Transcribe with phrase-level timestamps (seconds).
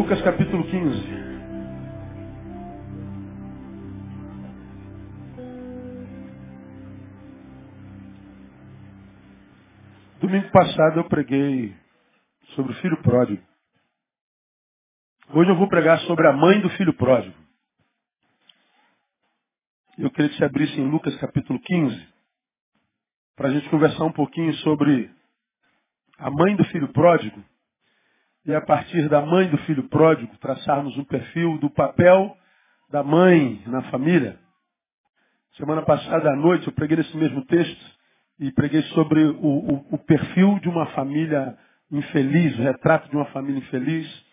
[0.00, 0.98] Lucas capítulo 15.
[10.22, 11.76] Domingo passado eu preguei
[12.54, 13.46] sobre o filho pródigo.
[15.34, 17.36] Hoje eu vou pregar sobre a mãe do filho pródigo.
[19.98, 22.08] Eu queria que você abrisse em Lucas capítulo 15
[23.36, 25.14] para a gente conversar um pouquinho sobre
[26.16, 27.44] a mãe do filho pródigo
[28.46, 32.36] e a partir da mãe do filho pródigo traçarmos um perfil do papel
[32.90, 34.38] da mãe na família.
[35.56, 38.00] Semana passada à noite eu preguei nesse mesmo texto
[38.38, 41.56] e preguei sobre o, o, o perfil de uma família
[41.92, 44.30] infeliz, o retrato de uma família infeliz.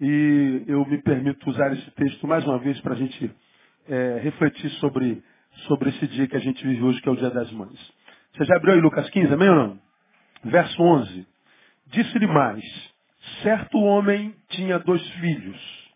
[0.00, 3.30] E eu me permito usar esse texto mais uma vez para a gente
[3.88, 5.22] é, refletir sobre,
[5.66, 7.78] sobre esse dia que a gente vive hoje, que é o Dia das Mães.
[8.34, 9.80] Você já abriu aí Lucas 15, amém ou não?
[10.44, 11.26] Verso 11.
[11.86, 12.62] Disse-lhe mais,
[13.42, 15.88] certo homem tinha dois filhos.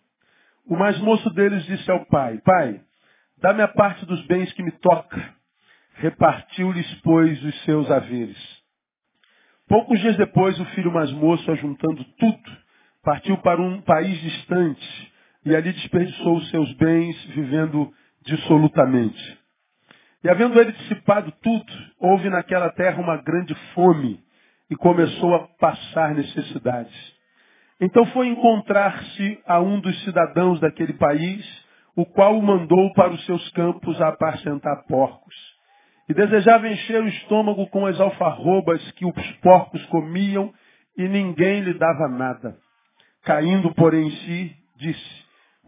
[0.66, 2.80] O mais moço deles disse ao pai, pai,
[3.38, 5.34] dá-me a parte dos bens que me toca.
[5.94, 8.38] Repartiu-lhes, pois, os seus haveres.
[9.68, 12.56] Poucos dias depois, o filho mais moço, ajuntando tudo,
[13.02, 15.12] partiu para um país distante
[15.44, 17.92] e ali desperdiçou os seus bens, vivendo
[18.24, 19.38] dissolutamente.
[20.24, 24.20] E havendo ele dissipado tudo, houve naquela terra uma grande fome
[24.70, 27.21] e começou a passar necessidades.
[27.84, 31.44] Então foi encontrar-se a um dos cidadãos daquele país,
[31.96, 35.34] o qual o mandou para os seus campos a apacentar porcos.
[36.08, 40.54] E desejava encher o estômago com as alfarrobas que os porcos comiam
[40.96, 42.56] e ninguém lhe dava nada.
[43.24, 45.24] Caindo, porém, em si, disse,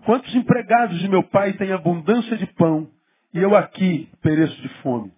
[0.06, 2.88] quantos empregados de meu pai têm abundância de pão
[3.32, 5.10] e eu aqui pereço de fome?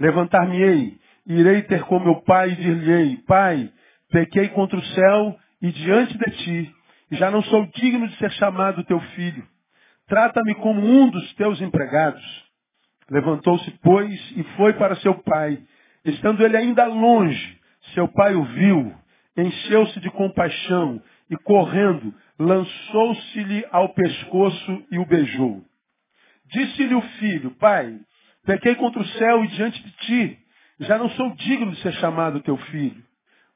[0.00, 3.70] Levantar-me-ei, irei ter com meu pai e dir-lhe-ei, pai,
[4.10, 6.74] pequei contra o céu e diante de ti,
[7.12, 9.46] já não sou digno de ser chamado teu filho.
[10.08, 12.22] Trata-me como um dos teus empregados.
[13.10, 15.58] Levantou-se, pois, e foi para seu pai.
[16.04, 17.60] Estando ele ainda longe,
[17.94, 18.94] seu pai o viu,
[19.36, 25.64] encheu-se de compaixão e, correndo, lançou-se-lhe ao pescoço e o beijou.
[26.46, 27.98] Disse-lhe o filho, pai,
[28.44, 30.38] pequei contra o céu e diante de ti,
[30.80, 33.05] já não sou digno de ser chamado teu filho.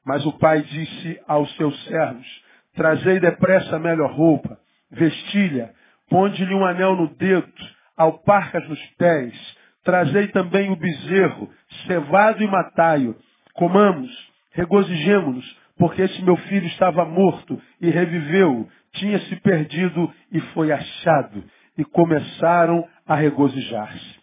[0.05, 4.57] Mas o pai disse aos seus servos, trazei depressa a melhor roupa,
[4.89, 5.73] vestilha,
[6.09, 7.51] ponde-lhe um anel no dedo,
[7.95, 11.49] alparcas nos pés, trazei também o bezerro,
[11.85, 13.15] cevado e matai-o.
[13.53, 14.09] Comamos,
[14.51, 21.43] regozijemo-nos, porque esse meu filho estava morto e reviveu, tinha se perdido e foi achado.
[21.77, 24.19] E começaram a regozijar-se.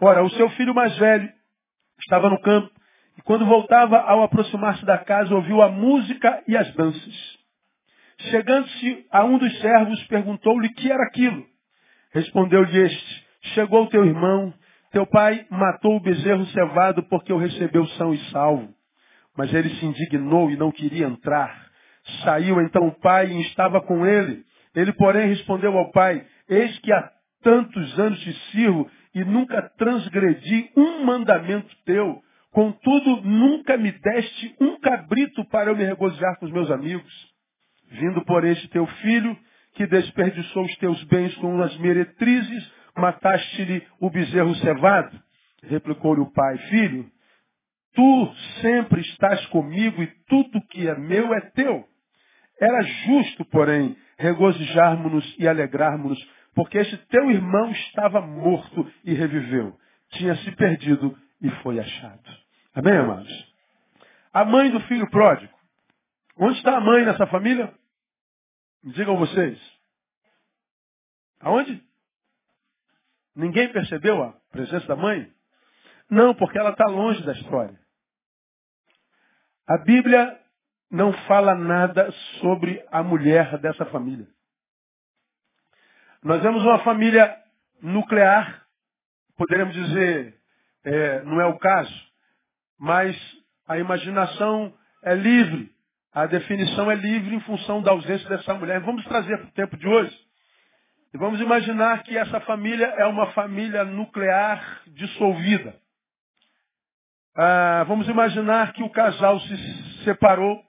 [0.00, 1.30] Ora, o seu filho mais velho
[2.00, 2.70] estava no campo
[3.16, 7.36] e quando voltava ao aproximar-se da casa ouviu a música e as danças.
[8.30, 11.44] Chegando-se a um dos servos, perguntou-lhe que era aquilo.
[12.12, 14.52] Respondeu-lhe este, chegou teu irmão,
[14.90, 18.74] teu pai matou o bezerro cevado porque o recebeu são e salvo.
[19.36, 21.66] Mas ele se indignou e não queria entrar.
[22.24, 24.44] Saiu então o pai e estava com ele.
[24.74, 27.10] Ele, porém, respondeu ao pai, eis que há
[27.42, 32.22] tantos anos te sirvo e nunca transgredi um mandamento teu.
[32.56, 37.12] Contudo, nunca me deste um cabrito para eu me regozijar com os meus amigos.
[37.90, 39.38] Vindo por este teu filho,
[39.74, 45.20] que desperdiçou os teus bens com as meretrizes, mataste-lhe o bezerro cevado.
[45.64, 47.06] Replicou-lhe o pai, filho,
[47.94, 51.86] tu sempre estás comigo e tudo que é meu é teu.
[52.58, 59.76] Era justo, porém, regozijarmos-nos e alegrarmos-nos, porque este teu irmão estava morto e reviveu.
[60.12, 62.45] Tinha se perdido e foi achado.
[62.76, 63.54] Amém, amados?
[64.34, 65.50] A mãe do filho pródigo.
[66.36, 67.72] Onde está a mãe nessa família?
[68.84, 69.58] Digam vocês.
[71.40, 71.82] Aonde?
[73.34, 75.32] Ninguém percebeu a presença da mãe?
[76.10, 77.80] Não, porque ela está longe da história.
[79.66, 80.38] A Bíblia
[80.90, 82.12] não fala nada
[82.42, 84.28] sobre a mulher dessa família.
[86.22, 87.42] Nós vemos uma família
[87.80, 88.66] nuclear,
[89.34, 90.38] poderíamos dizer,
[90.84, 92.05] é, não é o caso,
[92.78, 93.16] mas
[93.66, 95.70] a imaginação é livre,
[96.12, 98.80] a definição é livre em função da ausência dessa mulher.
[98.80, 100.18] Vamos trazer para o tempo de hoje.
[101.12, 105.78] E vamos imaginar que essa família é uma família nuclear dissolvida.
[107.36, 110.62] Ah, vamos imaginar que o casal se separou,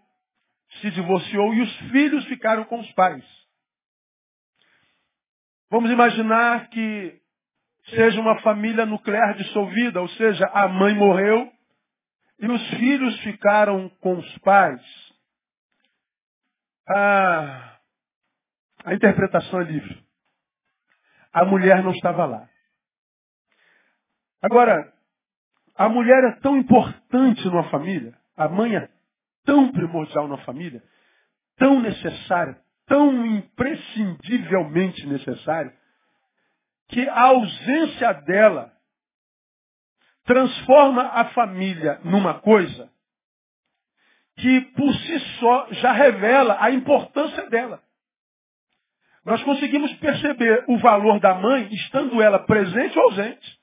[0.81, 3.23] se divorciou e os filhos ficaram com os pais.
[5.71, 7.21] Vamos imaginar que
[7.89, 11.51] seja uma família nuclear dissolvida, ou seja, a mãe morreu
[12.39, 14.81] e os filhos ficaram com os pais.
[16.89, 17.79] Ah,
[18.85, 20.05] A interpretação é livre.
[21.33, 22.49] A mulher não estava lá.
[24.41, 24.93] Agora,
[25.75, 28.89] a mulher é tão importante numa família, a mãe é
[29.43, 30.81] tão primordial na família,
[31.57, 35.73] tão necessária, tão imprescindivelmente necessária,
[36.87, 38.76] que a ausência dela
[40.27, 42.91] transforma a família numa coisa
[44.37, 47.81] que por si só já revela a importância dela.
[49.25, 53.57] Nós conseguimos perceber o valor da mãe estando ela presente ou ausente.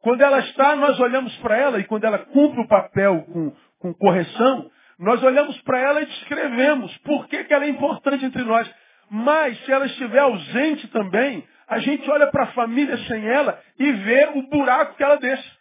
[0.00, 3.94] Quando ela está, nós olhamos para ela e quando ela cumpre o papel com, com
[3.94, 8.70] correção, nós olhamos para ela e descrevemos por que, que ela é importante entre nós.
[9.10, 13.92] Mas se ela estiver ausente também, a gente olha para a família sem ela e
[13.92, 15.56] vê o buraco que ela deixa.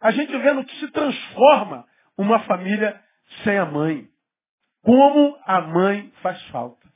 [0.00, 2.98] A gente vê no que se transforma uma família
[3.44, 4.08] sem a mãe.
[4.82, 6.88] Como a mãe faz falta.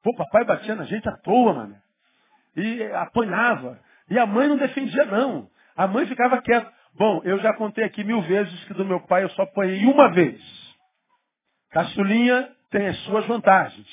[0.04, 1.76] Pô, papai batia na gente à toa, mano.
[2.56, 3.80] E apanhava.
[4.08, 5.50] E a mãe não defendia, não.
[5.76, 6.72] A mãe ficava quieta.
[6.94, 10.12] Bom, eu já contei aqui mil vezes que do meu pai eu só apanhei uma
[10.12, 10.40] vez.
[11.72, 13.88] Caçulinha tem as suas vantagens.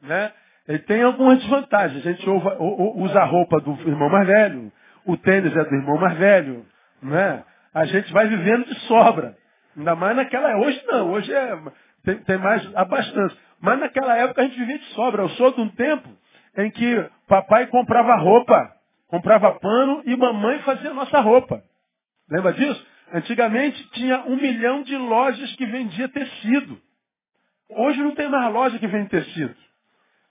[0.00, 0.32] Né?
[0.68, 2.06] Ele tem algumas desvantagens.
[2.06, 4.72] A gente usa a roupa do irmão mais velho,
[5.04, 6.64] o tênis é do irmão mais velho.
[7.02, 7.44] Né?
[7.74, 9.36] A gente vai vivendo de sobra.
[9.76, 10.56] Ainda mais naquela.
[10.58, 11.58] Hoje não, hoje é,
[12.04, 13.36] tem, tem mais abastança.
[13.60, 15.22] Mas naquela época a gente vivia de sobra.
[15.22, 16.08] Eu sou de um tempo
[16.56, 18.74] em que papai comprava roupa
[19.14, 21.62] comprava pano e mamãe fazia nossa roupa.
[22.28, 22.86] Lembra disso?
[23.12, 26.80] Antigamente tinha um milhão de lojas que vendia tecido.
[27.70, 29.54] Hoje não tem mais loja que vende tecido.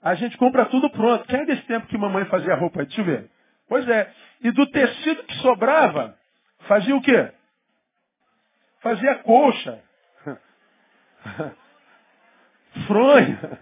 [0.04, 1.24] A gente compra tudo pronto.
[1.24, 2.84] Quem é desse tempo que mamãe fazia roupa?
[2.84, 3.30] Deixa eu ver.
[3.66, 4.12] Pois é.
[4.42, 6.14] E do tecido que sobrava,
[6.68, 7.32] fazia o quê?
[8.82, 9.82] Fazia colcha.
[12.86, 13.58] Fronha.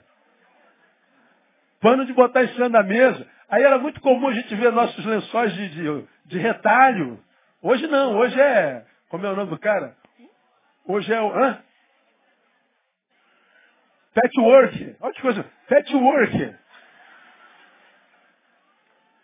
[1.81, 3.25] Pano de botar em cima da mesa.
[3.49, 7.23] Aí era muito comum a gente ver nossos lençóis de, de, de retalho.
[7.63, 8.85] Hoje não, hoje é.
[9.09, 9.97] Como é o nome do cara?
[10.87, 11.33] Hoje é o.
[11.33, 11.63] Hã?
[14.13, 14.97] Patchwork.
[15.01, 15.47] Olha que coisa.
[15.73, 16.55] Patchwork.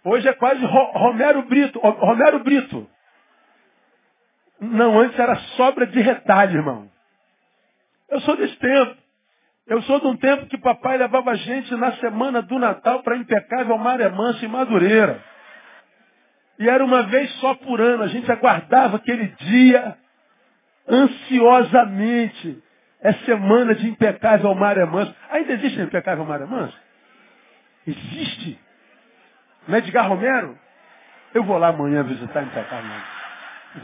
[0.05, 1.79] Hoje é quase Romero Brito.
[1.79, 2.89] Romero Brito.
[4.59, 6.91] Não, antes era sobra de retalho, irmão.
[8.09, 8.97] Eu sou desse tempo.
[9.67, 13.19] Eu sou de um tempo que papai levava a gente na semana do Natal para
[13.19, 15.23] impecável Maré Mansa e Madureira.
[16.59, 18.05] E era uma vez só por ano.
[18.05, 19.99] A gente aguardava aquele dia
[20.89, 22.63] ansiosamente.
[23.01, 25.15] É semana de impecável Maré Mansa.
[25.31, 26.75] Ainda existe impecável Maré Mansa?
[27.87, 28.59] Existe?
[29.67, 30.59] Não é Edgar Romero?
[31.35, 32.91] Eu vou lá amanhã visitar impecável.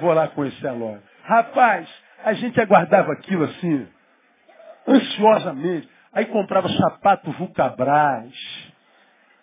[0.01, 1.03] Vou lá conhecer a loja.
[1.25, 1.89] Rapaz,
[2.25, 3.87] a gente aguardava aquilo assim
[4.87, 5.89] ansiosamente.
[6.13, 8.33] Aí comprava sapato Vulcabras,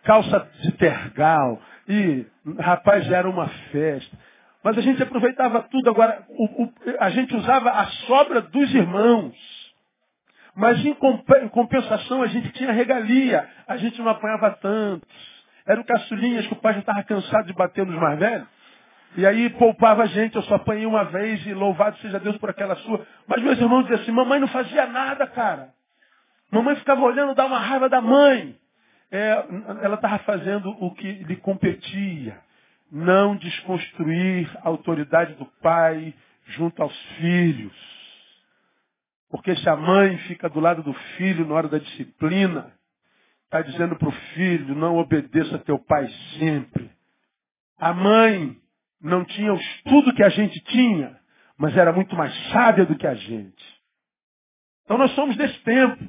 [0.04, 2.26] calça de tergal, e,
[2.60, 4.18] rapaz, era uma festa.
[4.64, 5.90] Mas a gente aproveitava tudo.
[5.90, 9.61] Agora, o, o, a gente usava a sobra dos irmãos.
[10.56, 10.94] Mas em,
[11.50, 13.48] compensação a gente tinha regalia.
[13.68, 15.10] A gente não apanhava tantos.
[15.66, 18.48] Eram caçulinhas que o pai já estava cansado de bater nos mais velhos.
[19.16, 22.50] E aí poupava a gente, eu só apanhei uma vez e louvado seja Deus por
[22.50, 23.06] aquela sua.
[23.28, 25.70] Mas meus irmãos diziam assim, mamãe não fazia nada, cara.
[26.50, 28.56] Mamãe ficava olhando, dá uma raiva da mãe.
[29.12, 29.46] É,
[29.82, 32.38] ela estava fazendo o que lhe competia.
[32.90, 36.14] Não desconstruir a autoridade do pai
[36.46, 37.91] junto aos filhos.
[39.32, 42.72] Porque se a mãe fica do lado do filho na hora da disciplina,
[43.46, 46.06] está dizendo para o filho, não obedeça teu pai
[46.38, 46.92] sempre.
[47.80, 48.58] A mãe
[49.02, 51.18] não tinha o estudo que a gente tinha,
[51.58, 53.82] mas era muito mais sábia do que a gente.
[54.84, 56.04] Então nós somos desse tempo.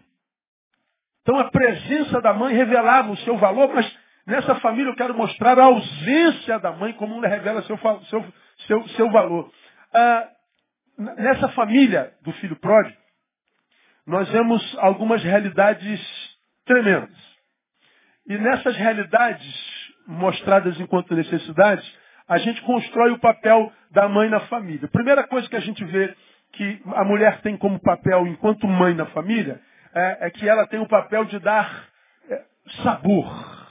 [1.22, 5.56] Então a presença da mãe revelava o seu valor, mas nessa família eu quero mostrar
[5.60, 8.24] a ausência da mãe como ela revela seu, seu,
[8.66, 9.48] seu, seu valor.
[9.94, 10.28] Ah,
[10.98, 13.01] nessa família do filho pródigo,
[14.06, 16.00] nós vemos algumas realidades
[16.64, 17.16] tremendas.
[18.26, 21.88] E nessas realidades mostradas enquanto necessidades,
[22.28, 24.86] a gente constrói o papel da mãe na família.
[24.86, 26.14] A primeira coisa que a gente vê
[26.52, 29.60] que a mulher tem como papel enquanto mãe na família,
[29.94, 31.88] é, é que ela tem o papel de dar
[32.28, 32.44] é,
[32.82, 33.68] sabor.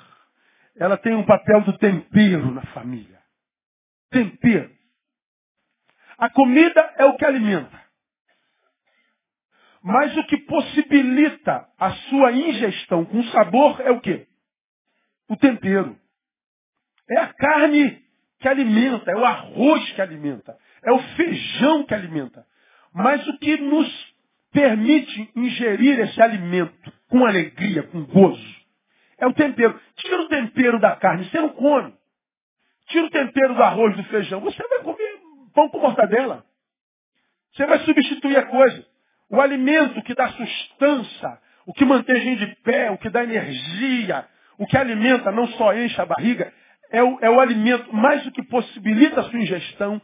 [0.77, 3.19] Ela tem um papel do tempero na família.
[4.09, 4.71] Tempero.
[6.17, 7.80] A comida é o que alimenta.
[9.83, 14.27] Mas o que possibilita a sua ingestão com sabor é o quê?
[15.27, 15.97] O tempero.
[17.09, 18.01] É a carne
[18.39, 22.45] que alimenta, é o arroz que alimenta, é o feijão que alimenta.
[22.93, 24.15] Mas o que nos
[24.51, 28.55] permite ingerir esse alimento com alegria, com gozo,
[29.17, 29.79] é o tempero.
[29.95, 31.93] Tira o tempero da carne, você não come.
[32.87, 35.19] Tira o tempero do arroz, do feijão, você vai comer
[35.53, 36.45] pão com mortadela.
[37.53, 38.90] Você vai substituir a coisa.
[39.31, 43.23] O alimento que dá sustância, o que mantém a gente de pé, o que dá
[43.23, 44.25] energia,
[44.57, 46.51] o que alimenta, não só enche a barriga,
[46.91, 50.01] é o, é o alimento, mais o que possibilita a sua ingestão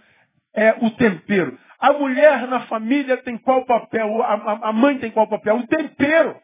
[0.55, 1.59] é o tempero.
[1.77, 4.23] A mulher na família tem qual papel?
[4.23, 5.57] A, a, a mãe tem qual papel?
[5.57, 6.39] O tempero.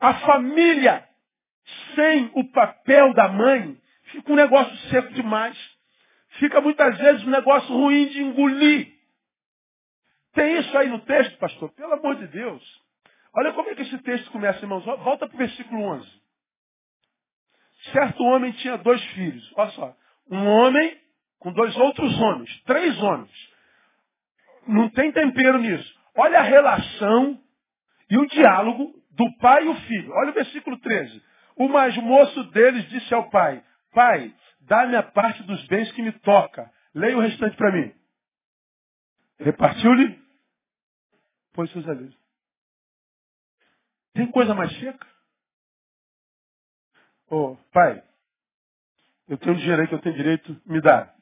[0.00, 1.04] A família,
[1.94, 3.76] sem o papel da mãe,
[4.10, 5.56] fica um negócio seco demais.
[6.40, 8.97] Fica muitas vezes um negócio ruim de engolir.
[10.34, 11.70] Tem isso aí no texto, pastor?
[11.72, 12.62] Pelo amor de Deus.
[13.34, 14.84] Olha como é que esse texto começa, irmãos.
[14.84, 16.08] Volta para o versículo 11.
[17.92, 19.52] Certo homem tinha dois filhos.
[19.56, 19.96] Olha só.
[20.30, 20.96] Um homem
[21.38, 22.62] com dois outros homens.
[22.64, 23.30] Três homens.
[24.66, 25.98] Não tem tempero nisso.
[26.16, 27.40] Olha a relação
[28.10, 30.12] e o diálogo do pai e o filho.
[30.12, 31.22] Olha o versículo 13.
[31.56, 34.32] O mais moço deles disse ao pai, pai,
[34.62, 36.70] dá-me a parte dos bens que me toca.
[36.94, 37.92] Leia o restante para mim.
[39.38, 40.20] Repartiu-lhe,
[41.52, 42.16] pois seus alheios.
[44.14, 45.06] Tem coisa mais seca?
[47.30, 48.02] Ô, oh, pai,
[49.28, 51.14] eu tenho dinheiro aí que eu tenho direito, me dá.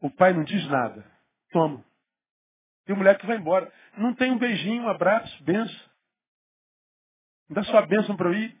[0.00, 1.04] O pai não diz nada.
[1.50, 1.84] Toma.
[2.88, 3.72] E o moleque vai embora.
[3.96, 5.90] Não tem um beijinho, um abraço, benção.
[7.50, 8.60] Dá sua bênção para eu ir.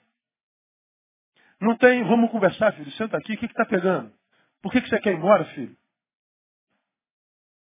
[1.60, 2.90] Não tem, vamos conversar, filho.
[2.92, 4.12] Senta aqui, o que está pegando?
[4.60, 5.76] Por que, que você quer ir embora, filho?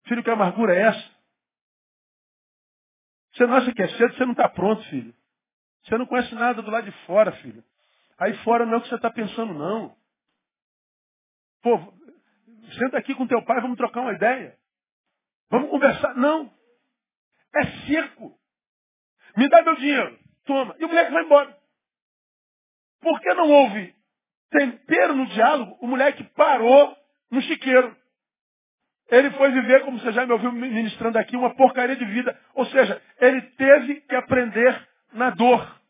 [0.06, 1.16] Filho, que amargura é essa?
[3.32, 5.14] Você não acha que é cedo, você não está pronto, filho.
[5.84, 7.62] Você não conhece nada do lado de fora, filho.
[8.18, 9.96] Aí fora não é o que você está pensando, não.
[11.62, 11.78] Pô,
[12.78, 14.56] senta aqui com teu pai, vamos trocar uma ideia.
[15.50, 16.14] Vamos conversar.
[16.14, 16.52] Não.
[17.54, 18.38] É seco.
[19.36, 20.18] Me dá meu dinheiro.
[20.44, 20.74] Toma.
[20.78, 21.58] E o moleque vai embora.
[23.00, 23.94] Por que não houve
[24.50, 25.78] tempero no diálogo?
[25.80, 26.96] O moleque parou
[27.30, 27.96] no chiqueiro.
[29.08, 32.36] Ele foi viver, como você já me ouviu ministrando aqui, uma porcaria de vida.
[32.54, 35.80] Ou seja, ele teve que aprender na dor.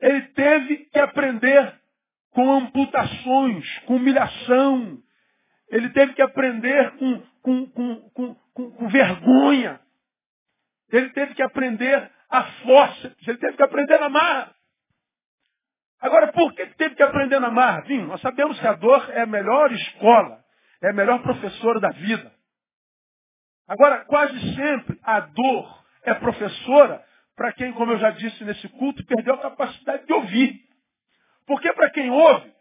[0.00, 1.74] Ele teve que aprender
[2.30, 4.98] com amputações, com humilhação.
[5.68, 9.80] Ele teve que aprender com, com, com, com, vergonha.
[10.90, 13.14] Ele teve que aprender a força.
[13.26, 14.54] Ele teve que aprender na marra.
[16.00, 17.82] Agora, por que teve que aprender na marra?
[17.82, 20.43] Vim, nós sabemos que a dor é a melhor escola
[20.84, 22.30] é a melhor professora da vida.
[23.66, 27.02] Agora, quase sempre a dor é professora
[27.34, 30.60] para quem, como eu já disse nesse culto, perdeu a capacidade de ouvir.
[31.46, 32.52] Porque para quem ouve,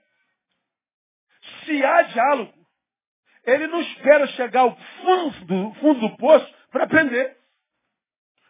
[1.65, 2.53] se há diálogo,
[3.46, 7.38] ele não espera chegar ao fundo do, fundo do poço para aprender.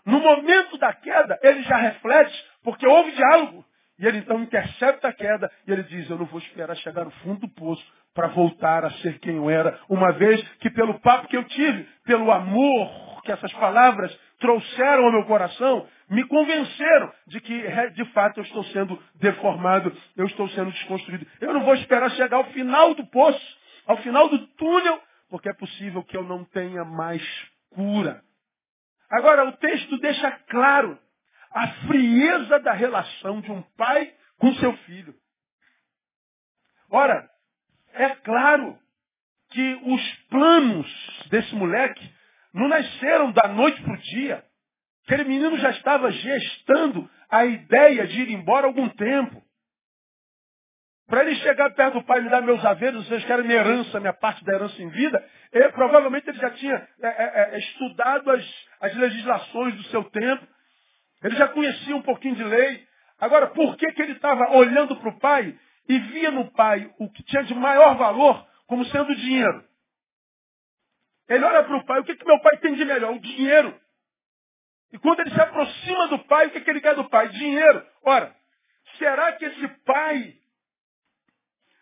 [0.05, 3.65] No momento da queda, ele já reflete, porque houve diálogo.
[3.99, 7.11] E ele então intercepta a queda e ele diz, eu não vou esperar chegar no
[7.11, 11.27] fundo do poço para voltar a ser quem eu era, uma vez que pelo papo
[11.27, 17.39] que eu tive, pelo amor que essas palavras trouxeram ao meu coração, me convenceram de
[17.39, 21.25] que de fato eu estou sendo deformado, eu estou sendo desconstruído.
[21.39, 23.57] Eu não vou esperar chegar ao final do poço,
[23.87, 27.23] ao final do túnel, porque é possível que eu não tenha mais
[27.69, 28.21] cura.
[29.09, 30.99] Agora, o texto deixa claro
[31.53, 35.13] a frieza da relação de um pai com seu filho.
[36.89, 37.29] Ora,
[37.93, 38.77] é claro
[39.51, 42.13] que os planos desse moleque
[42.53, 44.43] não nasceram da noite para o dia.
[45.05, 49.43] Aquele menino já estava gestando a ideia de ir embora algum tempo.
[51.07, 53.99] Para ele chegar perto do pai e me dar meus haveres, vocês querem minha herança,
[53.99, 58.31] minha parte da herança em vida, ele, provavelmente ele já tinha é, é, é, estudado
[58.31, 60.47] as, as legislações do seu tempo,
[61.23, 62.85] ele já conhecia um pouquinho de lei.
[63.19, 67.09] Agora, por que, que ele estava olhando para o pai e via no pai o
[67.09, 69.63] que tinha de maior valor como sendo dinheiro?
[71.29, 73.13] Ele olha para o pai, o que, que meu pai tem de melhor?
[73.13, 73.79] O dinheiro.
[74.91, 77.29] E quando ele se aproxima do pai, o que, que ele quer do pai?
[77.29, 77.85] Dinheiro.
[78.03, 78.35] Ora,
[78.97, 80.35] será que esse pai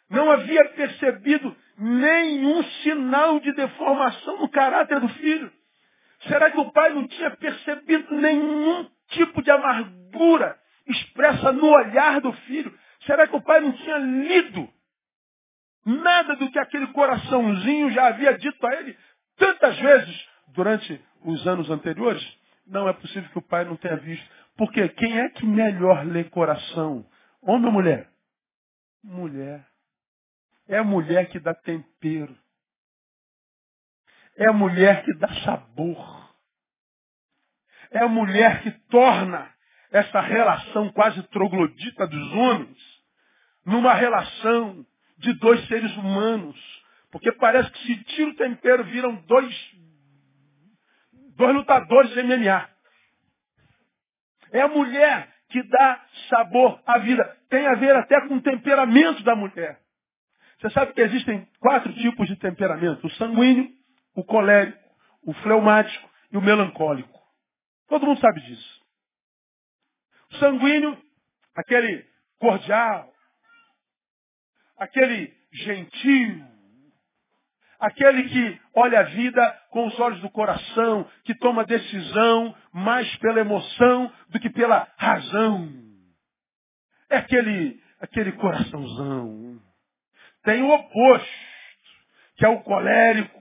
[0.09, 5.51] não havia percebido nenhum sinal de deformação no caráter do filho?
[6.27, 12.33] Será que o pai não tinha percebido nenhum tipo de amargura expressa no olhar do
[12.33, 12.77] filho.
[13.05, 14.69] Será que o pai não tinha lido
[15.85, 18.97] nada do que aquele coraçãozinho já havia dito a ele
[19.37, 22.21] tantas vezes durante os anos anteriores?
[22.67, 24.27] Não é possível que o pai não tenha visto.
[24.55, 27.05] Porque quem é que melhor lê coração?
[27.41, 28.09] Homem ou mulher?
[29.03, 29.65] Mulher.
[30.67, 32.37] É a mulher que dá tempero.
[34.37, 36.20] É a mulher que dá sabor.
[37.91, 39.49] É a mulher que torna
[39.91, 42.77] essa relação quase troglodita dos homens
[43.65, 44.85] numa relação
[45.17, 46.57] de dois seres humanos.
[47.11, 49.53] Porque parece que se tira o tempero, viram dois,
[51.35, 52.69] dois lutadores de MMA.
[54.53, 57.37] É a mulher que dá sabor à vida.
[57.49, 59.79] Tem a ver até com o temperamento da mulher.
[60.59, 63.69] Você sabe que existem quatro tipos de temperamento: o sanguíneo,
[64.15, 64.79] o colérico,
[65.25, 67.20] o fleumático e o melancólico.
[67.91, 68.81] Todo mundo sabe disso.
[70.31, 70.97] O sanguíneo,
[71.53, 72.07] aquele
[72.39, 73.13] cordial,
[74.77, 76.41] aquele gentil,
[77.77, 83.41] aquele que olha a vida com os olhos do coração, que toma decisão mais pela
[83.41, 85.69] emoção do que pela razão.
[87.09, 89.61] É aquele, aquele coraçãozão
[90.45, 91.29] tem o oposto,
[92.37, 93.40] que é o colérico,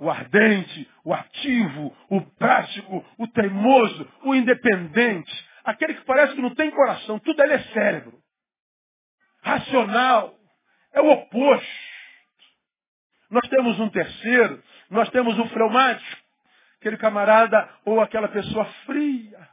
[0.00, 5.48] o ardente, o ativo, o prático, o teimoso, o independente.
[5.62, 8.18] Aquele que parece que não tem coração, tudo ele é cérebro.
[9.42, 10.34] Racional.
[10.92, 11.90] É o oposto.
[13.30, 16.20] Nós temos um terceiro, nós temos um fleumático.
[16.80, 19.48] Aquele camarada ou aquela pessoa fria.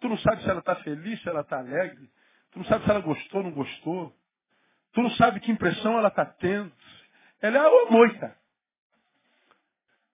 [0.00, 2.08] Tu não sabe se ela está feliz, se ela está alegre.
[2.52, 4.14] Tu não sabe se ela gostou ou não gostou.
[4.92, 6.72] Tu não sabe que impressão ela está tendo.
[7.42, 8.41] Ela é uma moita.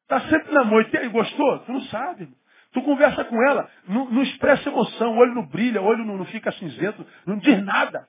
[0.08, 1.06] Está sempre na moita.
[1.10, 1.58] Gostou?
[1.60, 2.28] Tu não sabe.
[2.72, 6.18] Tu conversa com ela, não, não expressa emoção, o olho não brilha, o olho não,
[6.18, 8.06] não fica cinzento, não diz nada.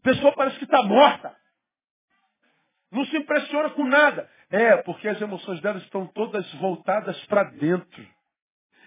[0.00, 1.34] A pessoa parece que está morta.
[2.90, 4.28] Não se impressiona com nada.
[4.50, 8.06] É, porque as emoções dela estão todas voltadas para dentro.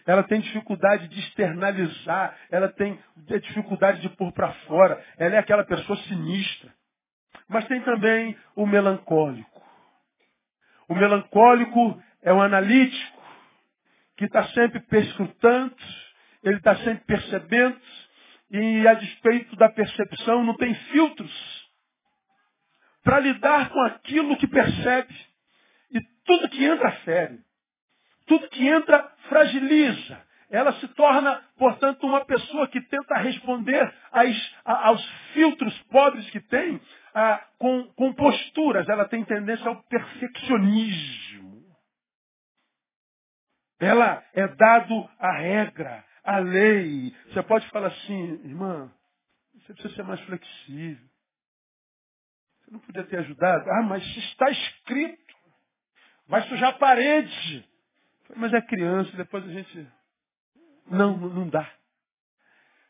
[0.05, 2.99] Ela tem dificuldade de externalizar, ela tem
[3.41, 5.03] dificuldade de pôr para fora.
[5.17, 6.71] Ela é aquela pessoa sinistra.
[7.47, 9.63] Mas tem também o melancólico.
[10.87, 13.23] O melancólico é um analítico
[14.17, 15.75] que está sempre perscrutando,
[16.43, 17.79] ele está sempre percebendo,
[18.49, 21.65] e a despeito da percepção não tem filtros
[23.03, 25.13] para lidar com aquilo que percebe.
[25.91, 27.39] E tudo que entra fere.
[28.25, 30.25] Tudo que entra fragiliza.
[30.49, 36.81] Ela se torna, portanto, uma pessoa que tenta responder às, aos filtros pobres que tem
[37.59, 38.87] com, com posturas.
[38.89, 41.44] Ela tem tendência ao perfeccionismo.
[43.85, 47.15] Ela é dado a regra, a lei.
[47.27, 48.91] Você pode falar assim, irmã,
[49.53, 51.05] você precisa ser mais flexível.
[52.61, 53.69] Você não podia ter ajudado.
[53.69, 55.35] Ah, mas está escrito.
[56.27, 57.69] Vai sujar a parede.
[58.35, 59.87] Mas é criança, depois a gente.
[60.87, 61.69] Não, não dá.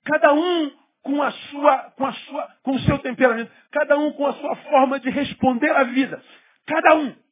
[0.06, 4.26] Cada um com a sua, com a sua, com o seu temperamento, cada um com
[4.26, 6.24] a sua forma de responder à vida.
[6.66, 7.25] Cada um.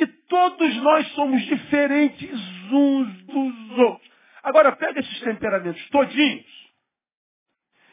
[0.00, 2.40] E todos nós somos diferentes
[2.72, 4.10] uns dos outros.
[4.42, 6.70] Agora pega esses temperamentos todinhos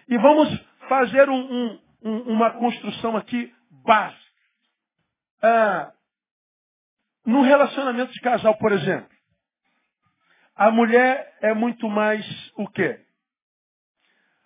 [0.07, 0.49] e vamos
[0.87, 3.53] fazer um, um, um, uma construção aqui
[3.85, 4.25] básica.
[5.41, 5.91] Ah,
[7.25, 9.09] no relacionamento de casal, por exemplo,
[10.55, 13.01] a mulher é muito mais o quê?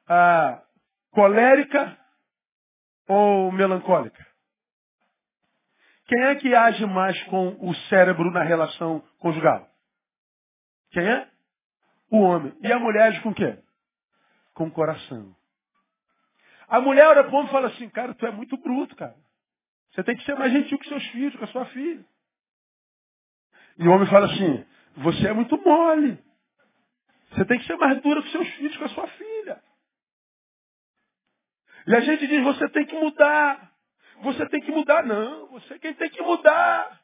[0.08, 0.64] Ah,
[1.12, 1.96] colérica
[3.08, 4.31] ou melancólica?
[6.12, 9.66] Quem é que age mais com o cérebro na relação conjugal?
[10.90, 11.26] Quem é?
[12.10, 12.54] O homem.
[12.62, 13.58] E a mulher age com o quê?
[14.54, 15.34] Com o coração.
[16.68, 19.16] A mulher olha para o homem e fala assim, cara, tu é muito bruto, cara.
[19.94, 22.06] Você tem que ser mais gentil com seus filhos, com a sua filha.
[23.78, 24.66] E o homem fala assim,
[24.98, 26.22] você é muito mole.
[27.30, 29.64] Você tem que ser mais dura com seus filhos, com a sua filha.
[31.88, 33.71] E a gente diz, você tem que mudar.
[34.22, 35.04] Você tem que mudar.
[35.06, 37.02] Não, você é quem tem que mudar.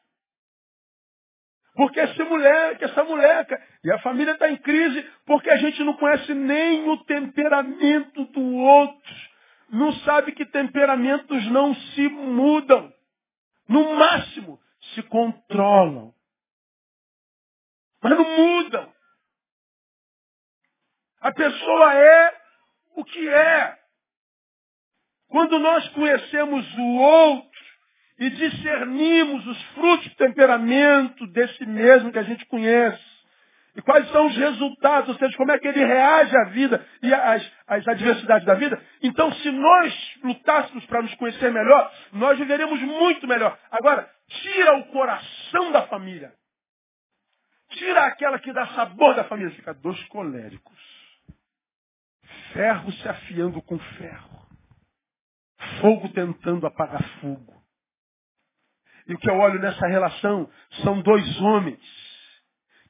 [1.74, 5.94] Porque esse moleque, essa moleca, e a família está em crise porque a gente não
[5.94, 9.14] conhece nem o temperamento do outro.
[9.70, 12.92] Não sabe que temperamentos não se mudam.
[13.68, 14.58] No máximo,
[14.94, 16.12] se controlam.
[18.02, 18.92] Mas não mudam.
[21.20, 22.40] A pessoa é
[22.96, 23.77] o que é.
[25.28, 27.48] Quando nós conhecemos o outro
[28.18, 33.18] e discernimos os frutos do temperamento desse mesmo que a gente conhece,
[33.76, 37.14] E quais são os resultados, ou seja, como é que ele reage à vida e
[37.14, 38.82] às, às adversidades da vida.
[39.00, 43.56] Então, se nós lutássemos para nos conhecer melhor, nós viveremos muito melhor.
[43.70, 46.32] Agora, tira o coração da família.
[47.70, 49.54] Tira aquela que dá sabor da família.
[49.54, 50.78] Fica dois coléricos.
[52.52, 54.37] Ferro se afiando com ferro.
[55.80, 57.58] Fogo tentando apagar fogo.
[59.06, 60.48] E o que eu olho nessa relação
[60.82, 61.80] são dois homens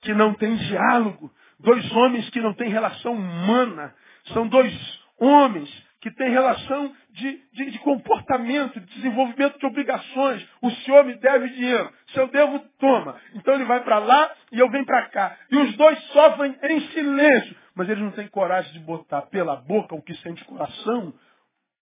[0.03, 3.95] que não têm diálogo, dois homens que não têm relação humana,
[4.33, 4.75] são dois
[5.19, 10.47] homens que têm relação de, de, de, comportamento, de desenvolvimento de obrigações.
[10.63, 11.93] O senhor me deve dinheiro.
[12.09, 13.17] Se eu devo, toma.
[13.35, 15.37] Então ele vai para lá e eu venho para cá.
[15.51, 17.57] E os dois sofrem em silêncio.
[17.75, 21.13] Mas eles não têm coragem de botar pela boca o que sente coração,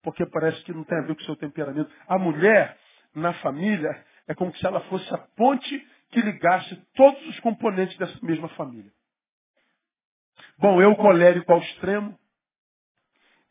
[0.06, 1.92] porque parece que não tem a ver com o seu temperamento.
[2.08, 2.78] A mulher,
[3.14, 5.80] na família, é como se ela fosse a ponte
[6.12, 8.92] que ligasse todos os componentes dessa mesma família.
[10.60, 12.18] Bom, eu colérico ao extremo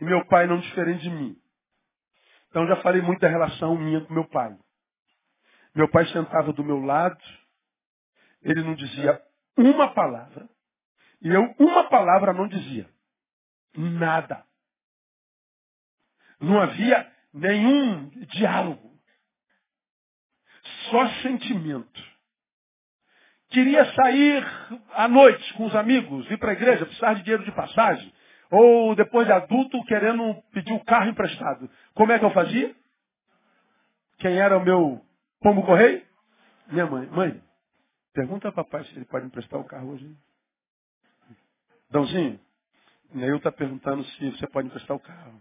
[0.01, 1.37] e meu pai não diferente de mim.
[2.49, 4.57] Então já falei muito da relação minha com meu pai.
[5.75, 7.21] Meu pai sentava do meu lado,
[8.43, 9.21] ele não dizia
[9.57, 10.49] uma palavra,
[11.21, 12.89] e eu uma palavra não dizia.
[13.77, 14.47] Nada.
[16.45, 18.93] Não havia nenhum diálogo.
[20.91, 22.15] Só sentimento
[23.55, 24.45] queria sair
[24.95, 28.13] à noite com os amigos, ir para a igreja, precisar de dinheiro de passagem.
[28.51, 31.71] Ou depois de adulto, querendo pedir o um carro emprestado.
[31.95, 32.75] Como é que eu fazia?
[34.19, 35.01] Quem era o meu
[35.41, 36.03] pombo correio?
[36.67, 37.07] Minha mãe.
[37.07, 37.43] Mãe,
[38.13, 40.17] pergunta ao papai se ele pode emprestar o carro hoje.
[41.91, 42.41] Dãozinho,
[43.13, 45.41] Neil está perguntando se você pode emprestar o carro.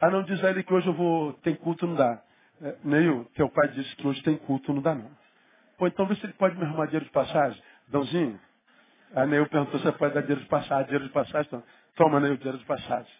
[0.00, 2.22] Ah, não, diz a ele que hoje eu vou, tem culto, não dá.
[2.62, 5.10] É, Neil, teu pai disse que hoje tem culto, não dá não.
[5.78, 7.62] Pô, então vê se ele pode me arrumar dinheiro de passagem.
[7.88, 8.40] Dãozinho.
[9.14, 10.84] A Neil perguntou se pode dar dinheiro de passagem.
[10.86, 11.62] Dinheiro de passagem, então,
[11.96, 13.12] toma, Neil, dinheiro de passagem.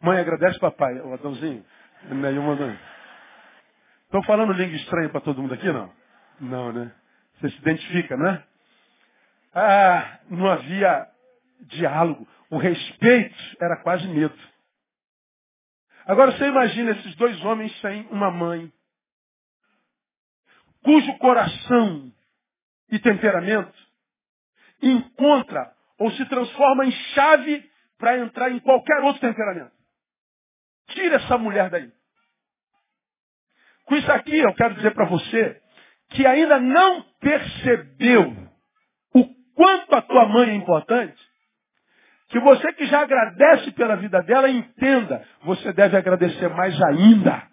[0.00, 1.00] Mãe, agradece papai.
[1.00, 1.64] Ô, Adãozinho.
[2.10, 2.70] Neil mandou.
[4.04, 5.92] Estão falando língua estranha para todo mundo aqui, não?
[6.40, 6.92] Não, né?
[7.40, 8.42] Você se identifica, né?
[9.54, 11.06] Ah, não havia
[11.60, 12.26] diálogo.
[12.50, 14.36] O respeito era quase medo.
[16.06, 18.72] Agora você imagina esses dois homens sem uma mãe,
[20.82, 22.12] cujo coração
[22.90, 23.76] e temperamento
[24.80, 29.72] encontra ou se transforma em chave para entrar em qualquer outro temperamento.
[30.90, 31.90] Tira essa mulher daí.
[33.86, 35.60] Com isso aqui, eu quero dizer para você
[36.10, 38.32] que ainda não percebeu
[39.12, 41.20] o quanto a tua mãe é importante,
[42.28, 47.46] que você que já agradece pela vida dela, entenda, você deve agradecer mais ainda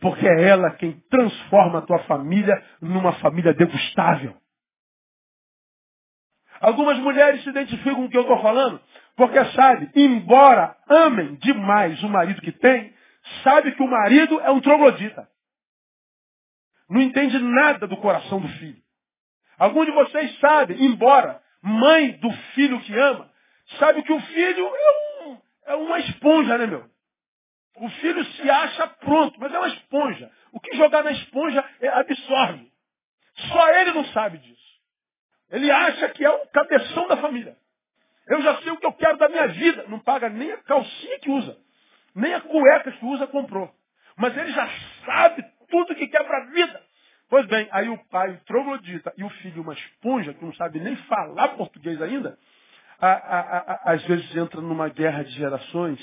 [0.00, 4.36] porque é ela quem transforma a tua família numa família degustável.
[6.60, 8.80] Algumas mulheres se identificam com o que eu estou falando,
[9.16, 12.92] porque sabe, embora amem demais o marido que tem,
[13.42, 15.28] sabe que o marido é um troglodita.
[16.88, 18.82] Não entende nada do coração do filho.
[19.58, 23.30] Alguns de vocês sabem, embora mãe do filho que ama,
[23.78, 26.88] sabe que o filho é, um, é uma esponja, né, meu?
[27.76, 30.30] O filho se acha pronto, mas é uma esponja.
[30.52, 32.72] O que jogar na esponja é, absorve.
[33.48, 34.68] Só ele não sabe disso.
[35.50, 37.56] Ele acha que é o cabeção da família.
[38.26, 39.84] Eu já sei o que eu quero da minha vida.
[39.88, 41.56] Não paga nem a calcinha que usa.
[42.14, 43.72] Nem a cueca que usa comprou.
[44.16, 44.68] Mas ele já
[45.06, 46.82] sabe tudo que quer para a vida.
[47.30, 50.96] Pois bem, aí o pai, troglodita, e o filho, uma esponja, que não sabe nem
[50.96, 52.38] falar português ainda,
[53.00, 56.00] a, a, a, às vezes entra numa guerra de gerações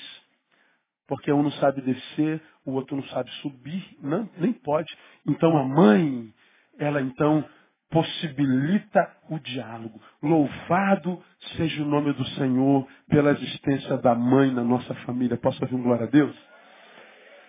[1.07, 4.91] porque um não sabe descer, o outro não sabe subir, não, nem pode.
[5.27, 6.33] Então a mãe,
[6.79, 7.45] ela então
[7.91, 10.01] possibilita o diálogo.
[10.21, 11.23] Louvado
[11.55, 15.37] seja o nome do Senhor pela existência da mãe na nossa família.
[15.37, 16.35] Posso ouvir um glória a Deus?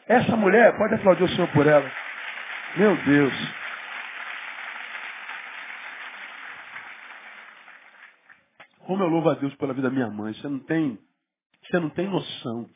[0.07, 1.91] Essa mulher, pode aplaudir o Senhor por ela.
[2.77, 3.66] Meu Deus.
[8.87, 10.33] Como eu louvo a Deus pela vida da minha mãe.
[10.35, 10.97] Você não tem,
[11.65, 12.71] você não tem noção.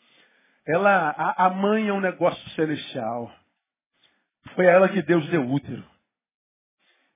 [0.66, 3.33] Ela, a, a mãe é um negócio celestial.
[4.57, 5.85] Foi a ela que Deus deu útero.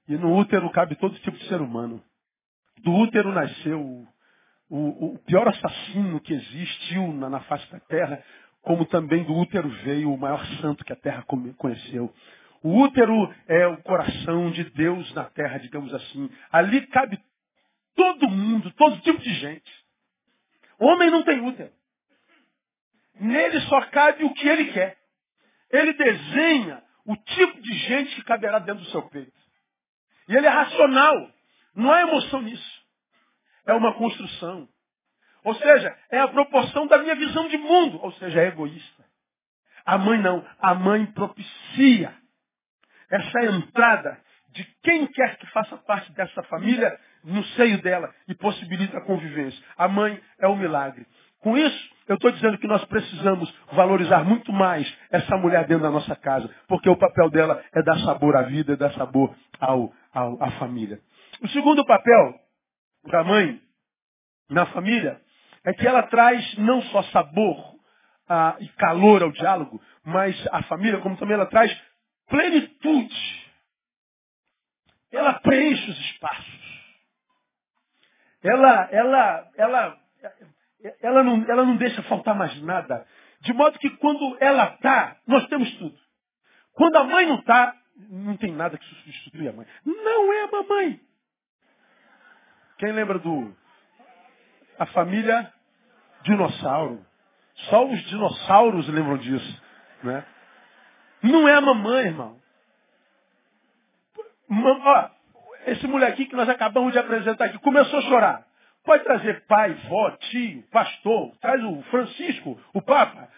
[0.06, 2.00] E no útero cabe todo tipo de ser humano.
[2.84, 4.06] Do útero nasceu o,
[4.70, 8.22] o, o pior assassino que existiu na, na, face da terra,
[8.62, 11.24] como também do útero veio o maior santo que a terra
[11.58, 12.12] conheceu.
[12.62, 16.30] O útero é o coração de Deus na terra, digamos assim.
[16.52, 17.18] Ali cabe
[17.94, 19.84] todo mundo, todo tipo de gente.
[20.78, 21.72] Homem não tem útero.
[23.20, 24.96] Nele só cabe o que ele quer.
[25.70, 29.32] Ele desenha o tipo de gente que caberá dentro do seu peito.
[30.28, 31.30] E ele é racional.
[31.74, 32.84] Não há emoção nisso.
[33.66, 34.68] é uma construção.
[35.42, 38.00] Ou seja, é a proporção da minha visão de mundo.
[38.02, 39.04] Ou seja, é egoísta.
[39.84, 40.46] A mãe não.
[40.58, 42.14] A mãe propicia
[43.10, 48.98] essa entrada de quem quer que faça parte dessa família no seio dela e possibilita
[48.98, 49.62] a convivência.
[49.76, 51.06] A mãe é o milagre.
[51.40, 55.90] Com isso, eu estou dizendo que nós precisamos valorizar muito mais essa mulher dentro da
[55.90, 59.92] nossa casa, porque o papel dela é dar sabor à vida, é dar sabor ao,
[60.12, 61.00] ao, à família.
[61.42, 62.34] O segundo papel
[63.06, 63.60] da mãe
[64.50, 65.20] na família
[65.64, 67.74] é que ela traz não só sabor
[68.28, 71.74] ah, e calor ao diálogo, mas a família, como também ela traz
[72.28, 73.44] plenitude.
[75.12, 76.73] Ela preenche os espaços.
[78.44, 79.98] Ela, ela, ela,
[81.00, 83.06] ela não, ela não deixa faltar mais nada.
[83.40, 85.98] De modo que quando ela está, nós temos tudo.
[86.74, 87.74] Quando a mãe não está,
[88.10, 89.66] não tem nada que substituir a mãe.
[89.84, 91.00] Não é a mamãe.
[92.78, 93.56] Quem lembra do
[94.78, 95.50] a família
[96.22, 97.04] dinossauro?
[97.70, 99.62] Só os dinossauros lembram disso,
[100.02, 100.26] né?
[101.22, 102.38] Não é a mamãe, irmão.
[104.50, 105.10] Ó,
[105.66, 108.46] esse molequinho que nós acabamos de apresentar aqui começou a chorar.
[108.84, 113.28] Pode trazer pai, vó, tio, pastor, traz o Francisco, o Papa.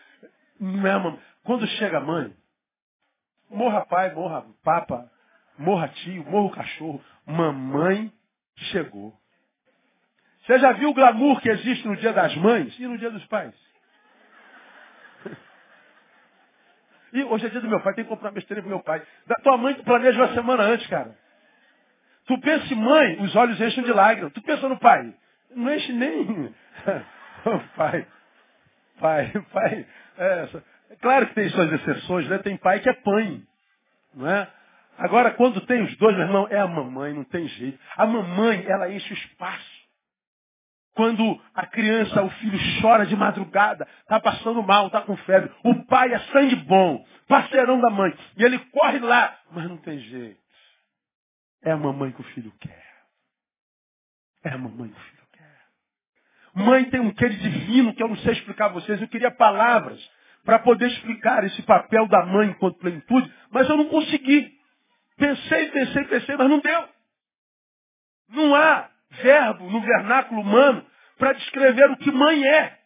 [0.58, 1.18] Não.
[1.44, 2.34] Quando chega a mãe,
[3.48, 5.10] morra pai, morra papa,
[5.56, 7.04] morra tio, morra o cachorro.
[7.24, 8.12] Mamãe
[8.56, 9.14] chegou.
[10.44, 13.24] Você já viu o glamour que existe no dia das mães e no dia dos
[13.26, 13.54] pais?
[17.12, 19.00] E hoje é dia do meu pai, tem que comprar besteira pro meu pai.
[19.26, 21.16] Da tua mãe tu planeja uma semana antes, cara.
[22.26, 24.32] Tu pensa em mãe, os olhos enchem de lágrimas.
[24.32, 25.14] Tu pensa no pai,
[25.54, 26.54] não enche nem.
[27.76, 28.06] pai,
[29.00, 29.86] pai, pai.
[30.18, 30.48] É,
[31.00, 32.38] claro que tem suas exceções, né?
[32.38, 33.40] Tem pai que é pai,
[34.14, 34.48] não é?
[34.98, 37.78] Agora, quando tem os dois, meu irmão, é a mamãe, não tem jeito.
[37.96, 39.76] A mamãe, ela enche o espaço.
[40.94, 45.52] Quando a criança, o filho chora de madrugada, está passando mal, está com febre.
[45.62, 48.14] O pai é sangue bom, parceirão da mãe.
[48.38, 50.45] E ele corre lá, mas não tem jeito.
[51.62, 52.84] É a mamãe que o filho quer.
[54.44, 55.60] É a mamãe que o filho quer.
[56.54, 59.00] Mãe tem um quê divino que eu não sei explicar a vocês.
[59.00, 60.00] Eu queria palavras
[60.44, 64.56] para poder explicar esse papel da mãe enquanto plenitude, mas eu não consegui.
[65.16, 66.88] Pensei, pensei, pensei, mas não deu.
[68.28, 70.86] Não há verbo no vernáculo humano
[71.18, 72.78] para descrever o que mãe é.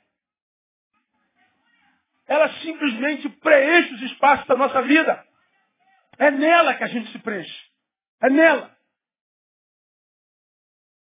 [2.26, 5.24] Ela simplesmente preenche os espaços da nossa vida.
[6.16, 7.69] É nela que a gente se preenche.
[8.22, 8.76] É nela.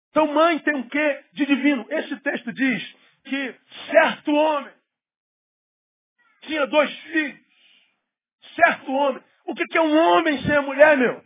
[0.10, 1.86] Então mãe tem um quê de divino?
[1.90, 3.56] Esse texto diz que
[3.92, 4.74] certo homem
[6.42, 7.40] tinha dois filhos.
[8.56, 9.24] Certo homem.
[9.46, 11.24] O que é um homem sem a mulher, meu?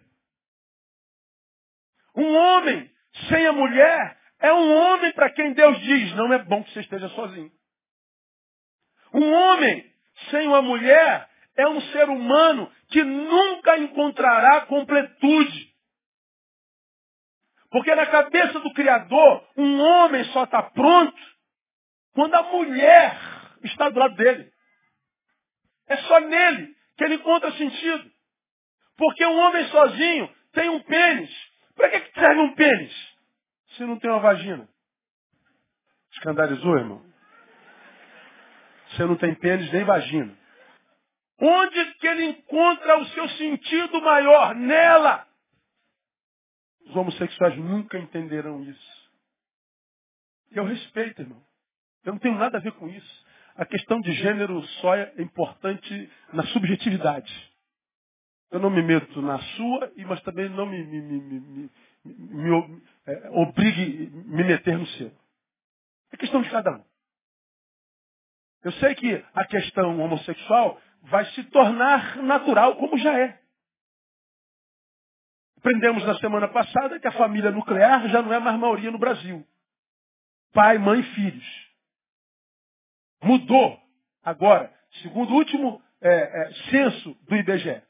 [2.16, 2.92] Um homem
[3.30, 6.82] sem a mulher, é um homem para quem Deus diz, não é bom que você
[6.82, 7.52] esteja sozinho.
[9.14, 9.94] Um homem
[10.30, 15.73] sem uma mulher é um ser humano que nunca encontrará completude.
[17.74, 21.20] Porque na cabeça do Criador, um homem só está pronto
[22.14, 23.18] quando a mulher
[23.64, 24.48] está do lado dele.
[25.88, 28.12] É só nele que ele encontra sentido.
[28.96, 31.32] Porque um homem sozinho tem um pênis,
[31.76, 32.94] para que, que serve um pênis?
[33.70, 34.70] Se não tem uma vagina.
[36.12, 37.04] Escandalizou, irmão?
[38.90, 40.38] Você não tem pênis nem vagina.
[41.42, 44.54] Onde que ele encontra o seu sentido maior?
[44.54, 45.33] Nela.
[46.86, 49.12] Os homossexuais nunca entenderão isso.
[50.52, 51.42] Eu respeito, irmão.
[52.04, 53.26] Eu não tenho nada a ver com isso.
[53.56, 57.54] A questão de gênero só é importante na subjetividade.
[58.52, 61.70] Eu não me meto na sua, mas também não me, me, me, me,
[62.06, 65.12] me é, obrigue me meter no seu.
[66.12, 66.84] É questão de cada um.
[68.64, 73.40] Eu sei que a questão homossexual vai se tornar natural, como já é.
[75.64, 79.48] Aprendemos na semana passada que a família nuclear já não é mais maioria no Brasil.
[80.54, 81.46] Pai, mãe, filhos.
[83.24, 83.80] Mudou.
[84.26, 84.70] Agora,
[85.02, 87.82] segundo o último é, é, censo do IBGE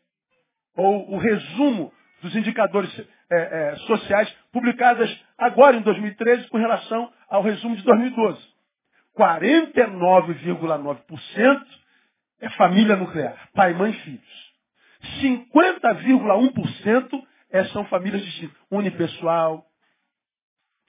[0.77, 2.91] ou o resumo dos indicadores
[3.31, 8.39] é, é, sociais publicadas agora em 2013 com relação ao resumo de 2012.
[9.17, 11.65] 49,9%
[12.39, 14.53] é família nuclear, pai, mãe, filhos.
[15.23, 18.23] 50,1% é, são famílias
[18.71, 19.63] unipessoal,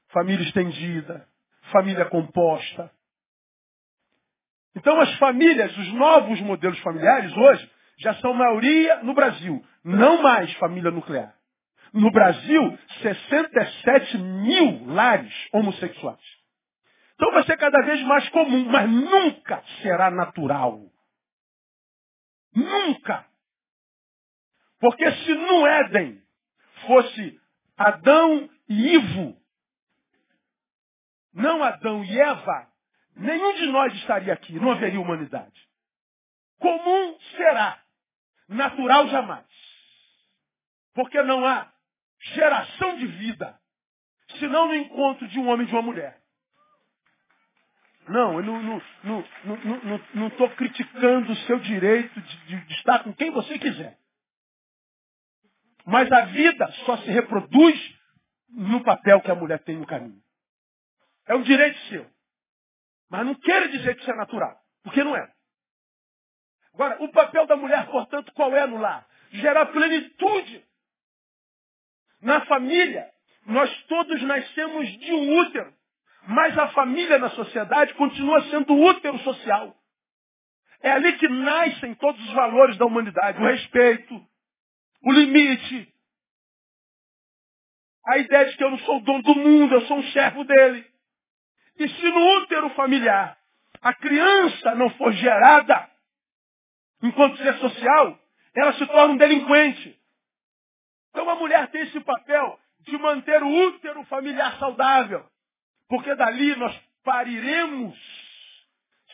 [0.08, 1.28] família estendida,
[1.70, 2.90] família composta.
[4.74, 9.64] Então as famílias, os novos modelos familiares hoje, já são maioria no Brasil.
[9.84, 11.36] Não mais família nuclear.
[11.92, 16.18] no Brasil 67 mil lares homossexuais.
[17.14, 20.80] Então vai ser cada vez mais comum, mas nunca será natural.
[22.52, 23.24] Nunca.
[24.80, 26.23] Porque se no Éden
[26.86, 27.40] fosse
[27.76, 29.36] Adão e Ivo,
[31.32, 32.68] não Adão e Eva,
[33.16, 35.68] nenhum de nós estaria aqui, não haveria humanidade.
[36.58, 37.82] Comum será,
[38.48, 39.44] natural jamais.
[40.94, 41.72] Porque não há
[42.20, 43.58] geração de vida,
[44.38, 46.22] senão no encontro de um homem e de uma mulher.
[48.08, 52.74] Não, eu não estou não, não, não, não, criticando o seu direito de, de, de
[52.74, 53.98] estar com quem você quiser.
[55.86, 57.78] Mas a vida só se reproduz
[58.48, 60.22] no papel que a mulher tem no caminho.
[61.26, 62.06] É um direito seu.
[63.10, 65.30] Mas não quer dizer que isso é natural, porque não é.
[66.72, 69.06] Agora, o papel da mulher, portanto, qual é no lar?
[69.30, 70.64] Gerar plenitude.
[72.20, 73.08] Na família,
[73.46, 75.72] nós todos nascemos de um útero.
[76.26, 79.76] Mas a família na sociedade continua sendo útero social.
[80.80, 83.40] É ali que nascem todos os valores da humanidade.
[83.40, 84.26] O respeito,
[85.04, 85.92] o limite,
[88.06, 90.44] a ideia de que eu não sou o dono do mundo, eu sou um servo
[90.44, 90.86] dele.
[91.78, 93.38] E se no útero familiar
[93.82, 95.90] a criança não for gerada
[97.02, 98.18] enquanto ser social,
[98.54, 99.98] ela se torna um delinquente.
[101.10, 105.26] Então a mulher tem esse papel de manter o útero familiar saudável.
[105.88, 107.94] Porque dali nós pariremos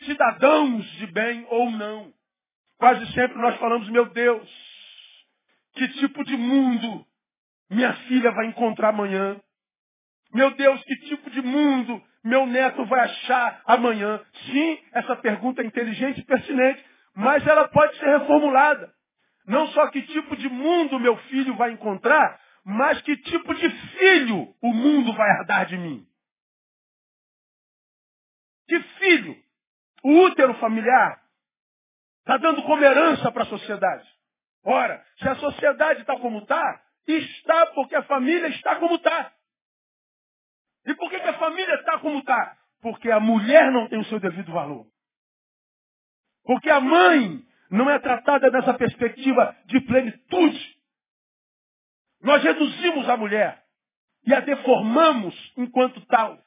[0.05, 2.13] cidadãos de bem ou não.
[2.77, 4.70] Quase sempre nós falamos, meu Deus,
[5.73, 7.05] que tipo de mundo
[7.69, 9.39] minha filha vai encontrar amanhã?
[10.33, 14.23] Meu Deus, que tipo de mundo meu neto vai achar amanhã?
[14.45, 16.83] Sim, essa pergunta é inteligente e pertinente,
[17.15, 18.93] mas ela pode ser reformulada.
[19.47, 24.55] Não só que tipo de mundo meu filho vai encontrar, mas que tipo de filho
[24.61, 26.05] o mundo vai herdar de mim.
[28.67, 29.35] Que filho
[30.03, 31.21] o útero familiar
[32.19, 34.07] está dando como herança para a sociedade.
[34.63, 39.33] Ora, se a sociedade está como está, está porque a família está como está.
[40.85, 42.57] E por que, que a família está como está?
[42.81, 44.85] Porque a mulher não tem o seu devido valor.
[46.43, 50.77] Porque a mãe não é tratada nessa perspectiva de plenitude.
[52.21, 53.63] Nós reduzimos a mulher
[54.25, 56.39] e a deformamos enquanto tal.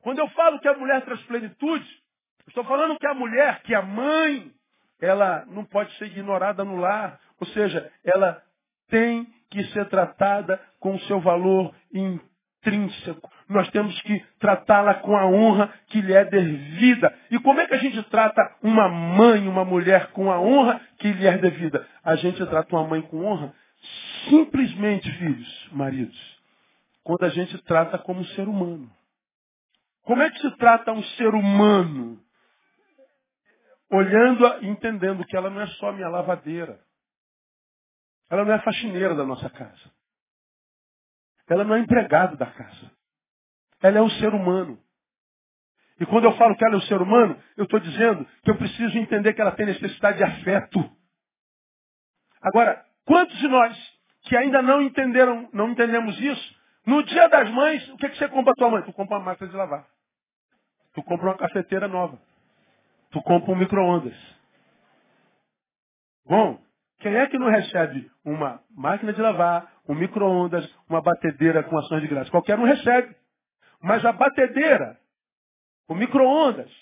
[0.00, 2.02] Quando eu falo que a mulher traz plenitude,
[2.46, 4.52] estou falando que a mulher, que a mãe,
[5.00, 7.20] ela não pode ser ignorada no lar.
[7.44, 8.42] Ou seja, ela
[8.88, 13.30] tem que ser tratada com o seu valor intrínseco.
[13.48, 17.14] Nós temos que tratá-la com a honra que lhe é devida.
[17.30, 21.12] E como é que a gente trata uma mãe, uma mulher com a honra que
[21.12, 21.86] lhe é devida?
[22.02, 23.52] A gente trata uma mãe com honra
[24.30, 26.40] simplesmente, filhos, maridos,
[27.02, 28.90] quando a gente trata como ser humano.
[30.04, 32.18] Como é que se trata um ser humano?
[33.90, 36.80] Olhando e entendendo que ela não é só minha lavadeira.
[38.30, 39.92] Ela não é faxineira da nossa casa.
[41.48, 42.90] Ela não é empregada da casa.
[43.82, 44.78] Ela é um ser humano.
[46.00, 48.56] E quando eu falo que ela é um ser humano, eu estou dizendo que eu
[48.56, 50.90] preciso entender que ela tem necessidade de afeto.
[52.42, 57.86] Agora, quantos de nós que ainda não entenderam, não entendemos isso, no dia das mães,
[57.90, 58.82] o que, que você compra a tua mãe?
[58.82, 59.86] Tu compra uma máquina de lavar.
[60.94, 62.18] Tu compra uma cafeteira nova.
[63.10, 64.16] Tu compra um micro-ondas.
[66.26, 66.63] Bom,
[67.04, 72.00] quem é que não recebe uma máquina de lavar, um micro-ondas, uma batedeira com ações
[72.00, 72.30] de graça?
[72.30, 73.14] Qualquer um recebe.
[73.82, 74.98] Mas a batedeira,
[75.86, 76.72] o micro-ondas,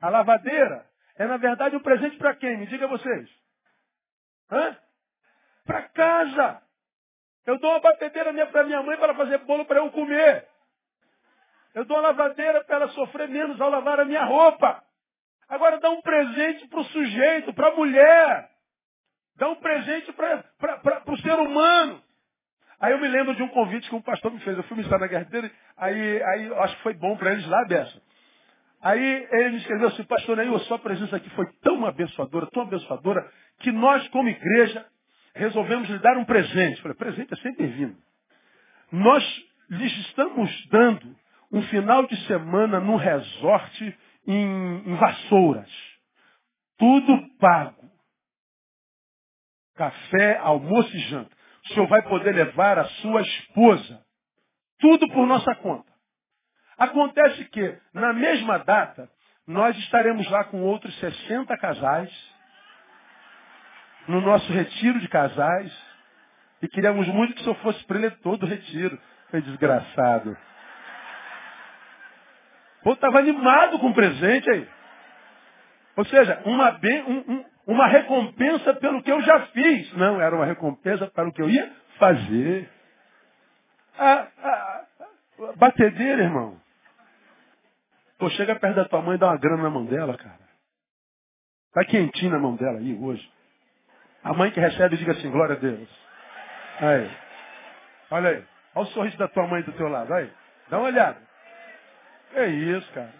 [0.00, 0.84] a lavadeira,
[1.16, 2.56] é na verdade um presente para quem?
[2.56, 3.30] Me diga vocês.
[4.50, 4.76] Hã?
[5.64, 6.60] Para casa.
[7.46, 10.44] Eu dou uma batedeira para minha mãe para fazer bolo para eu comer.
[11.72, 14.82] Eu dou uma lavadeira para ela sofrer menos ao lavar a minha roupa.
[15.48, 18.57] Agora dá um presente para o sujeito, para a mulher.
[19.38, 22.02] Dá um presente para o ser humano.
[22.80, 24.56] Aí eu me lembro de um convite que um pastor me fez.
[24.56, 27.46] Eu fui me estar na guerra dele, aí, aí acho que foi bom para eles
[27.46, 28.02] lá, Bessa.
[28.80, 32.62] Aí ele me escreveu assim, pastor, aí a sua presença aqui foi tão abençoadora, tão
[32.62, 33.28] abençoadora,
[33.58, 34.86] que nós, como igreja,
[35.34, 36.76] resolvemos lhe dar um presente.
[36.76, 37.96] Eu falei, presente é sempre bem-vindo.
[38.92, 39.24] Nós
[39.70, 41.16] lhes estamos dando
[41.50, 45.70] um final de semana num resort em, em Vassouras.
[46.78, 47.77] Tudo pago.
[49.78, 51.30] Café, almoço e janta.
[51.64, 54.02] O senhor vai poder levar a sua esposa.
[54.80, 55.90] Tudo por nossa conta.
[56.76, 59.08] Acontece que, na mesma data,
[59.46, 62.10] nós estaremos lá com outros 60 casais,
[64.08, 65.72] no nosso retiro de casais,
[66.60, 68.98] E queríamos muito que o senhor fosse para ele todo o retiro.
[69.30, 70.36] Foi desgraçado.
[72.82, 74.68] Pô, estava animado com o presente aí.
[75.96, 79.92] Ou seja, uma, bem, um, um, uma recompensa pelo que eu já fiz.
[79.92, 82.68] Não, era uma recompensa para o que eu ia fazer.
[83.98, 84.12] A,
[84.42, 84.84] a,
[85.40, 86.58] a batedeira, irmão.
[88.18, 90.48] Pô, chega perto da tua mãe e dá uma grana na mão dela, cara.
[91.74, 93.30] Tá quentinho na mão dela aí hoje.
[94.24, 95.88] A mãe que recebe diga assim, glória a Deus.
[96.80, 97.10] Aí.
[98.10, 98.44] Olha aí.
[98.74, 100.12] Olha o sorriso da tua mãe do teu lado.
[100.14, 100.32] Aí.
[100.70, 101.18] Dá uma olhada.
[102.32, 103.12] É isso, cara.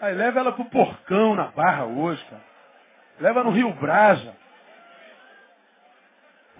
[0.00, 2.49] Aí leva ela pro porcão na barra hoje, cara.
[3.20, 4.36] Leva no Rio Brasa.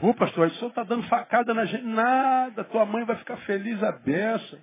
[0.03, 1.85] Ô, pastor, o senhor está dando facada na gente.
[1.85, 4.63] Nada, tua mãe vai ficar feliz a beça.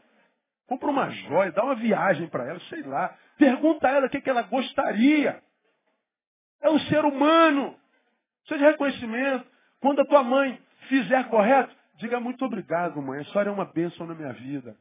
[0.68, 3.16] Compra uma joia, dá uma viagem para ela, sei lá.
[3.38, 5.42] Pergunta a ela o que, que ela gostaria.
[6.62, 7.76] É um ser humano.
[8.48, 9.46] De reconhecimento.
[9.82, 13.22] Quando a tua mãe fizer correto, diga muito obrigado, mãe.
[13.22, 14.76] A senhora é uma bênção na minha vida.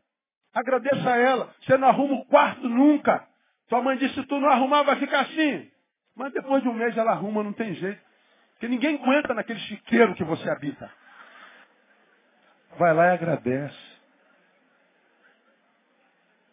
[0.54, 1.54] Agradeça a ela.
[1.62, 3.26] Você não arruma o quarto nunca.
[3.68, 5.70] Tua mãe disse, se tu não arrumar, vai ficar assim.
[6.16, 8.00] Mas depois de um mês ela arruma, não tem jeito.
[8.52, 10.90] Porque ninguém aguenta naquele chiqueiro que você habita.
[12.78, 13.96] Vai lá e agradece.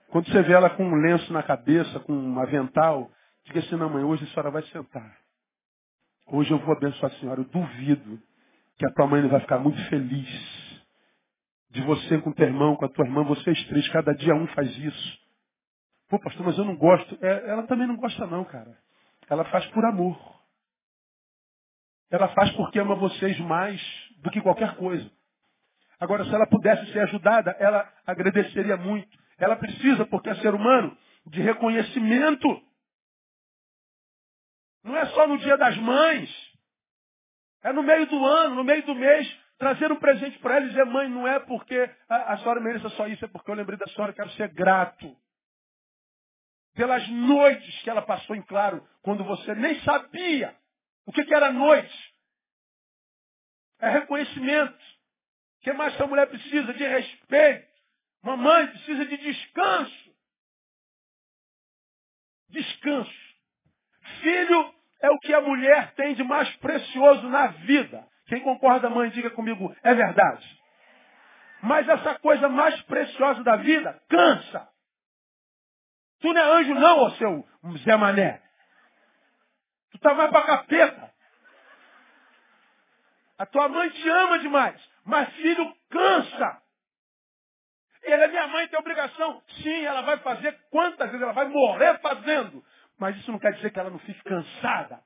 [0.09, 3.09] Quando você vê ela com um lenço na cabeça, com um avental,
[3.45, 5.17] diga assim, não mãe, hoje a senhora vai sentar.
[6.27, 7.41] Hoje eu vou abençoar a senhora.
[7.41, 8.21] Eu duvido
[8.77, 10.73] que a tua mãe vai ficar muito feliz
[11.69, 14.69] de você com teu irmão, com a tua irmã, vocês três, cada dia um faz
[14.77, 15.19] isso.
[16.09, 17.17] Pô, pastor, mas eu não gosto.
[17.19, 18.77] É, ela também não gosta não, cara.
[19.29, 20.17] Ela faz por amor.
[22.09, 23.81] Ela faz porque ama vocês mais
[24.17, 25.09] do que qualquer coisa.
[25.99, 29.17] Agora, se ela pudesse ser ajudada, ela agradeceria muito.
[29.37, 30.95] Ela precisa, porque é ser humano,
[31.25, 32.47] de reconhecimento.
[34.83, 36.29] Não é só no dia das mães.
[37.63, 40.69] É no meio do ano, no meio do mês, trazer um presente para ela e
[40.69, 43.77] dizer, mãe, não é porque a, a senhora mereça só isso, é porque eu lembrei
[43.77, 45.15] da senhora, quero ser grato.
[46.75, 50.55] Pelas noites que ela passou em claro, quando você nem sabia
[51.05, 52.13] o que, que era noite.
[53.79, 54.73] É reconhecimento.
[54.73, 56.73] O que mais essa mulher precisa?
[56.73, 57.67] De respeito.
[58.23, 60.15] Mamãe precisa de descanso.
[62.49, 63.23] Descanso.
[64.21, 68.07] Filho é o que a mulher tem de mais precioso na vida.
[68.27, 70.61] Quem concorda, mãe, diga comigo, é verdade.
[71.61, 74.72] Mas essa coisa mais preciosa da vida cansa.
[76.23, 77.45] Tu não é anjo não, ô seu
[77.79, 78.41] Zé Mané.
[79.91, 81.13] Tu tá mais pra capeta.
[83.37, 86.61] A tua mãe te ama demais, mas filho cansa.
[88.03, 89.43] Ela é minha mãe, tem obrigação.
[89.61, 92.63] Sim, ela vai fazer quantas vezes ela vai morrer fazendo.
[92.97, 95.01] Mas isso não quer dizer que ela não fique cansada.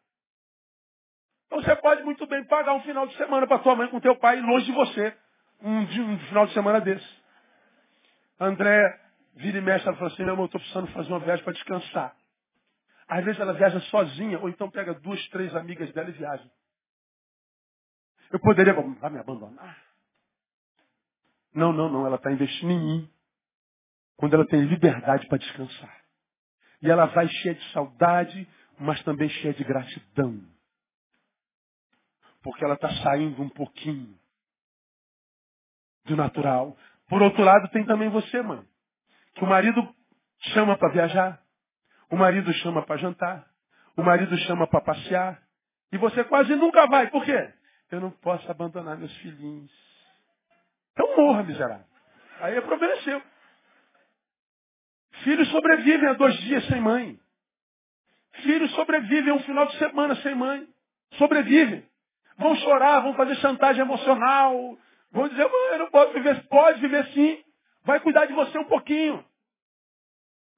[1.47, 4.15] Então você pode muito bem pagar um final de semana para tua mãe com teu
[4.17, 5.17] pai longe de você.
[5.63, 7.23] Um, um final de semana desse.
[8.39, 9.06] André
[9.37, 11.53] vira e mexe, ela fala assim, meu irmão, eu estou precisando fazer uma viagem para
[11.53, 12.15] descansar.
[13.07, 16.49] Às vezes ela viaja sozinha, ou então pega duas, três amigas dela e viaja.
[18.31, 19.77] Eu poderia, vai me abandonar?
[21.53, 23.11] Não, não, não, ela está investindo em mim.
[24.17, 26.03] Quando ela tem liberdade para descansar.
[26.81, 30.43] E ela vai cheia de saudade, mas também cheia de gratidão
[32.47, 34.17] porque ela está saindo um pouquinho
[36.05, 36.77] do natural.
[37.09, 38.65] Por outro lado, tem também você, mãe,
[39.37, 39.95] que o marido
[40.53, 41.39] chama para viajar,
[42.09, 43.45] o marido chama para jantar,
[43.95, 45.41] o marido chama para passear,
[45.91, 47.07] e você quase nunca vai.
[47.09, 47.53] Por quê?
[47.91, 49.71] Eu não posso abandonar meus filhinhos.
[50.91, 51.85] Então morra, miserável.
[52.41, 53.21] Aí é problema seu.
[55.23, 57.19] Filhos sobrevivem a dois dias sem mãe.
[58.43, 60.67] Filhos sobrevivem a um final de semana sem mãe.
[61.13, 61.87] Sobrevivem.
[62.37, 64.77] Vão chorar, vão fazer chantagem emocional.
[65.11, 66.47] Vão dizer, mãe, não posso viver.
[66.47, 67.43] Pode viver sim.
[67.83, 69.23] Vai cuidar de você um pouquinho.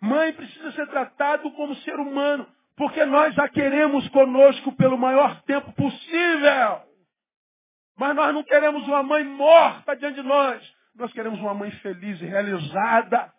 [0.01, 2.47] Mãe precisa ser tratado como ser humano.
[2.75, 6.81] Porque nós a queremos conosco pelo maior tempo possível.
[7.97, 10.75] Mas nós não queremos uma mãe morta diante de nós.
[10.95, 13.33] Nós queremos uma mãe feliz e realizada.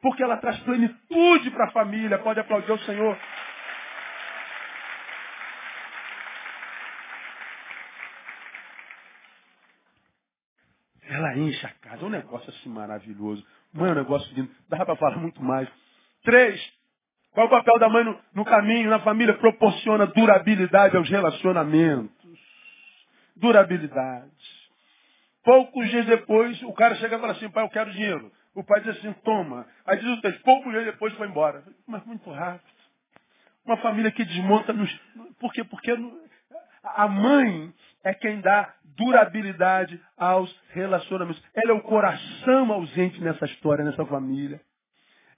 [0.00, 2.18] Porque ela traz plenitude para a família.
[2.18, 3.18] Pode aplaudir o Senhor.
[11.02, 12.02] Ela enche a casa.
[12.02, 13.46] É um negócio assim maravilhoso.
[13.74, 14.50] Mãe é um negócio lindo.
[14.68, 15.68] Dá para falar muito mais.
[16.22, 16.60] Três.
[17.32, 19.34] Qual é o papel da mãe no, no caminho, na família?
[19.34, 22.38] Proporciona durabilidade aos relacionamentos.
[23.36, 24.30] Durabilidade.
[25.44, 28.32] Poucos dias depois, o cara chega e fala assim, pai, eu quero dinheiro.
[28.54, 29.66] O pai diz assim, toma.
[29.86, 31.62] Aí diz o texto, poucos dias depois foi embora.
[31.86, 32.64] Mas muito rápido.
[33.64, 34.92] Uma família que desmonta nos...
[35.38, 35.62] Por quê?
[35.62, 35.94] Porque
[36.82, 41.42] a mãe é quem dá durabilidade aos relacionamentos.
[41.54, 44.60] Ela é o coração ausente nessa história, nessa família.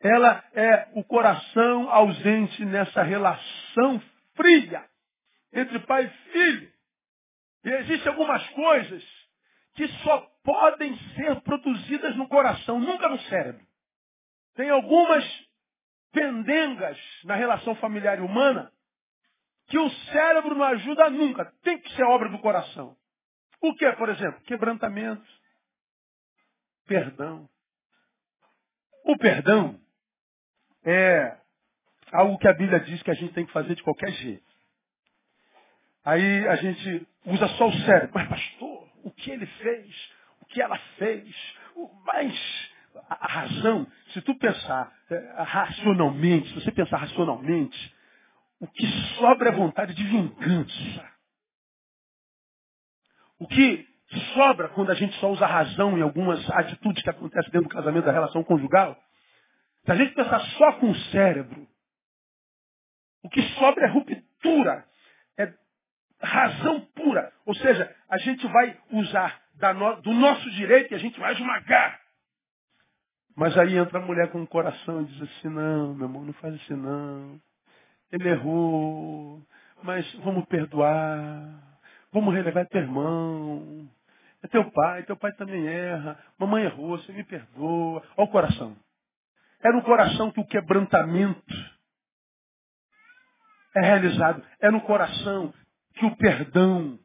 [0.01, 4.01] Ela é o coração ausente nessa relação
[4.35, 4.89] fria
[5.53, 6.73] entre pai e filho.
[7.65, 9.05] E existem algumas coisas
[9.75, 13.65] que só podem ser produzidas no coração, nunca no cérebro.
[14.55, 15.25] Tem algumas
[16.13, 18.73] pendengas na relação familiar e humana
[19.67, 21.45] que o cérebro não ajuda nunca.
[21.63, 22.97] Tem que ser obra do coração.
[23.61, 24.41] O que, por exemplo?
[24.43, 25.25] Quebrantamento.
[26.87, 27.49] Perdão.
[29.05, 29.79] O perdão
[30.85, 31.37] é
[32.13, 34.51] algo que a Bíblia diz que a gente tem que fazer de qualquer jeito.
[36.05, 38.11] Aí a gente usa só o cérebro.
[38.15, 40.11] Mas, pastor, o que ele fez?
[40.41, 41.35] O que ela fez?
[42.05, 42.71] Mas
[43.09, 47.95] a razão, se tu pensar é, racionalmente, se você pensar racionalmente,
[48.59, 48.87] o que
[49.19, 51.11] sobra é vontade de vingança.
[53.39, 53.89] O que
[54.35, 58.05] sobra quando a gente só usa razão em algumas atitudes que acontecem dentro do casamento,
[58.05, 58.99] da relação conjugal,
[59.85, 61.67] se a gente pensar só com o cérebro,
[63.23, 64.85] o que sobra é ruptura,
[65.39, 65.53] é
[66.21, 67.33] razão pura.
[67.47, 69.41] Ou seja, a gente vai usar
[70.03, 72.01] do nosso direito e a gente vai esmagar.
[73.37, 76.33] Mas aí entra a mulher com o coração e diz assim, não, meu irmão, não
[76.35, 77.41] faz assim não.
[78.13, 79.43] Ele errou,
[79.83, 81.71] mas vamos perdoar.
[82.13, 83.89] Vamos relevar teu irmão.
[84.43, 86.19] É teu pai, teu pai também erra.
[86.39, 88.03] Mamãe errou, você me perdoa.
[88.17, 88.77] Olha o coração.
[89.63, 91.55] É no coração que o quebrantamento
[93.77, 94.43] é realizado.
[94.61, 95.53] É no coração
[95.95, 96.99] que o perdão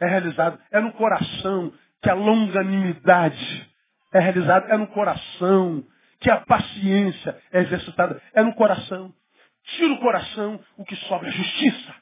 [0.00, 0.58] é realizado.
[0.70, 3.70] É no coração que a longanimidade
[4.12, 4.68] é realizada.
[4.68, 5.84] É no coração
[6.20, 8.20] que a paciência é exercitada.
[8.34, 9.14] É no coração.
[9.64, 11.94] Tira o coração, o que sobra é justiça.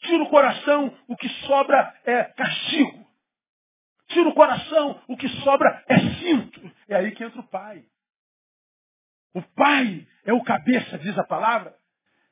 [0.00, 3.01] Tira o coração, o que sobra é castigo.
[4.12, 6.70] Tira o coração, o que sobra é cinto.
[6.88, 7.82] É aí que entra o pai.
[9.34, 11.74] O pai é o cabeça, diz a palavra.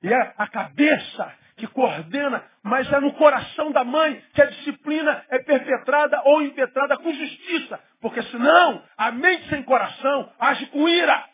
[0.03, 5.25] E é a cabeça que coordena, mas é no coração da mãe que a disciplina
[5.29, 7.79] é perpetrada ou impetrada com justiça.
[8.01, 11.29] Porque senão, a mente sem coração age com ira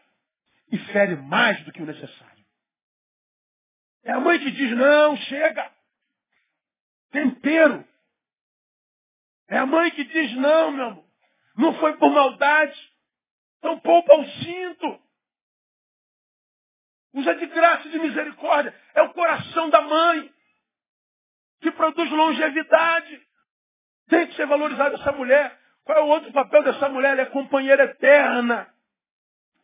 [0.70, 2.44] e fere mais do que o necessário.
[4.04, 5.70] É a mãe que diz, não, chega
[7.10, 7.84] tempero.
[9.48, 11.04] É a mãe que diz, não, meu amor,
[11.56, 12.78] não foi por maldade.
[13.58, 15.00] Então poupa o cinto.
[17.14, 18.74] Usa de graça e de misericórdia.
[18.94, 20.30] É o coração da mãe
[21.60, 23.20] que produz longevidade.
[24.08, 25.58] Tem que ser valorizada essa mulher.
[25.84, 27.12] Qual é o outro papel dessa mulher?
[27.12, 28.68] Ela é companheira eterna.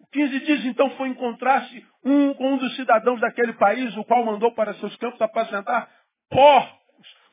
[0.00, 4.24] O 15 dias então foi encontrar-se um com um dos cidadãos daquele país, o qual
[4.24, 5.88] mandou para seus campos apacentar
[6.28, 6.82] porcos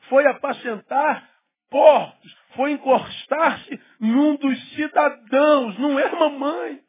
[0.08, 1.28] foi apacentar
[1.70, 6.80] porcos, foi encostar-se num dos cidadãos, não é mamãe.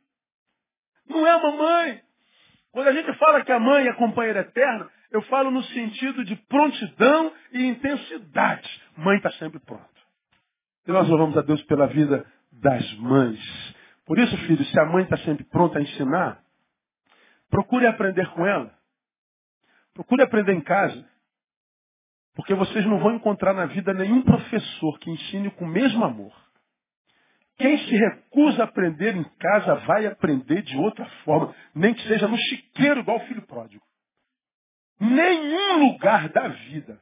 [1.07, 2.01] Não é mamãe.
[2.71, 6.35] Quando a gente fala que a mãe é companheira eterna, eu falo no sentido de
[6.35, 8.81] prontidão e intensidade.
[8.97, 9.89] Mãe está sempre pronta.
[10.87, 13.75] E nós louvamos a Deus pela vida das mães.
[14.05, 16.41] Por isso, filho, se a mãe está sempre pronta a ensinar,
[17.49, 18.73] procure aprender com ela.
[19.93, 21.10] Procure aprender em casa.
[22.35, 26.33] Porque vocês não vão encontrar na vida nenhum professor que ensine com o mesmo amor.
[27.57, 32.27] Quem se recusa a aprender em casa vai aprender de outra forma, nem que seja
[32.27, 33.83] no chiqueiro igual o filho pródigo.
[34.99, 36.99] Nenhum lugar da vida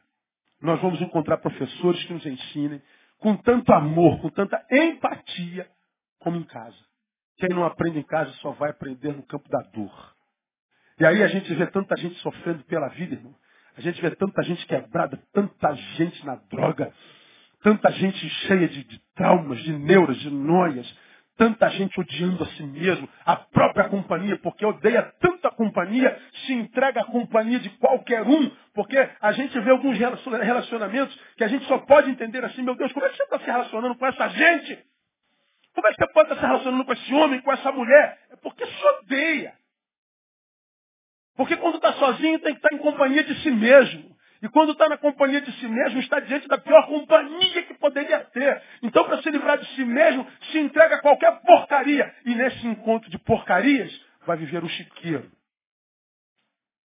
[0.62, 2.82] nós vamos encontrar professores que nos ensinem
[3.20, 5.68] com tanto amor, com tanta empatia
[6.20, 6.78] como em casa.
[7.38, 10.16] Quem não aprende em casa só vai aprender no campo da dor.
[11.00, 13.34] E aí a gente vê tanta gente sofrendo pela vida, irmão.
[13.80, 16.92] A gente vê tanta gente quebrada, tanta gente na droga,
[17.64, 20.86] tanta gente cheia de, de traumas, de neuras, de noias,
[21.38, 26.14] tanta gente odiando a si mesmo, a própria companhia, porque odeia tanta companhia,
[26.46, 31.48] se entrega à companhia de qualquer um, porque a gente vê alguns relacionamentos que a
[31.48, 34.06] gente só pode entender assim, meu Deus, como é que você está se relacionando com
[34.06, 34.78] essa gente?
[35.74, 38.20] Como é que você pode estar se relacionando com esse homem, com essa mulher?
[38.30, 39.54] É porque se odeia.
[41.40, 44.14] Porque quando está sozinho tem que estar em companhia de si mesmo.
[44.42, 48.20] E quando está na companhia de si mesmo, está diante da pior companhia que poderia
[48.26, 48.62] ter.
[48.84, 52.14] Então, para se livrar de si mesmo, se entrega a qualquer porcaria.
[52.26, 53.90] E nesse encontro de porcarias,
[54.26, 55.32] vai viver um chiqueiro.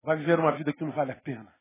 [0.04, 1.52] Vai viver uma vida que não vale a pena.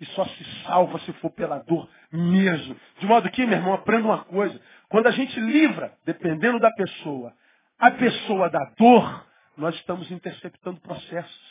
[0.00, 2.74] E só se salva se for pela dor mesmo.
[2.98, 4.60] De modo que, meu irmão, aprenda uma coisa.
[4.88, 7.32] Quando a gente livra, dependendo da pessoa,
[7.78, 11.47] a pessoa da dor, nós estamos interceptando processos.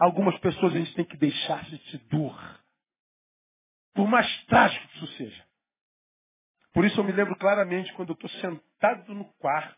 [0.00, 2.60] Algumas pessoas a gente tem que deixar de dor.
[3.94, 5.44] Por mais trágico que isso seja.
[6.72, 9.76] Por isso eu me lembro claramente quando eu estou sentado no quarto,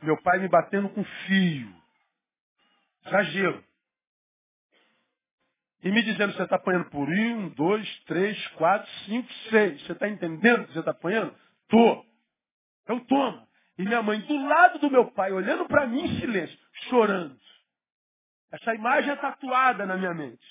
[0.00, 1.74] meu pai me batendo com fio.
[3.04, 3.64] Exagero.
[5.82, 9.82] E me dizendo, você está apanhando por um, dois, três, quatro, cinco, seis.
[9.82, 11.34] Você está entendendo que você está apanhando?
[11.68, 12.06] Tô.
[12.84, 13.48] Então toma.
[13.76, 16.56] E minha mãe do lado do meu pai, olhando para mim em silêncio,
[16.88, 17.36] chorando.
[18.54, 20.46] Essa imagem é tatuada na minha mente.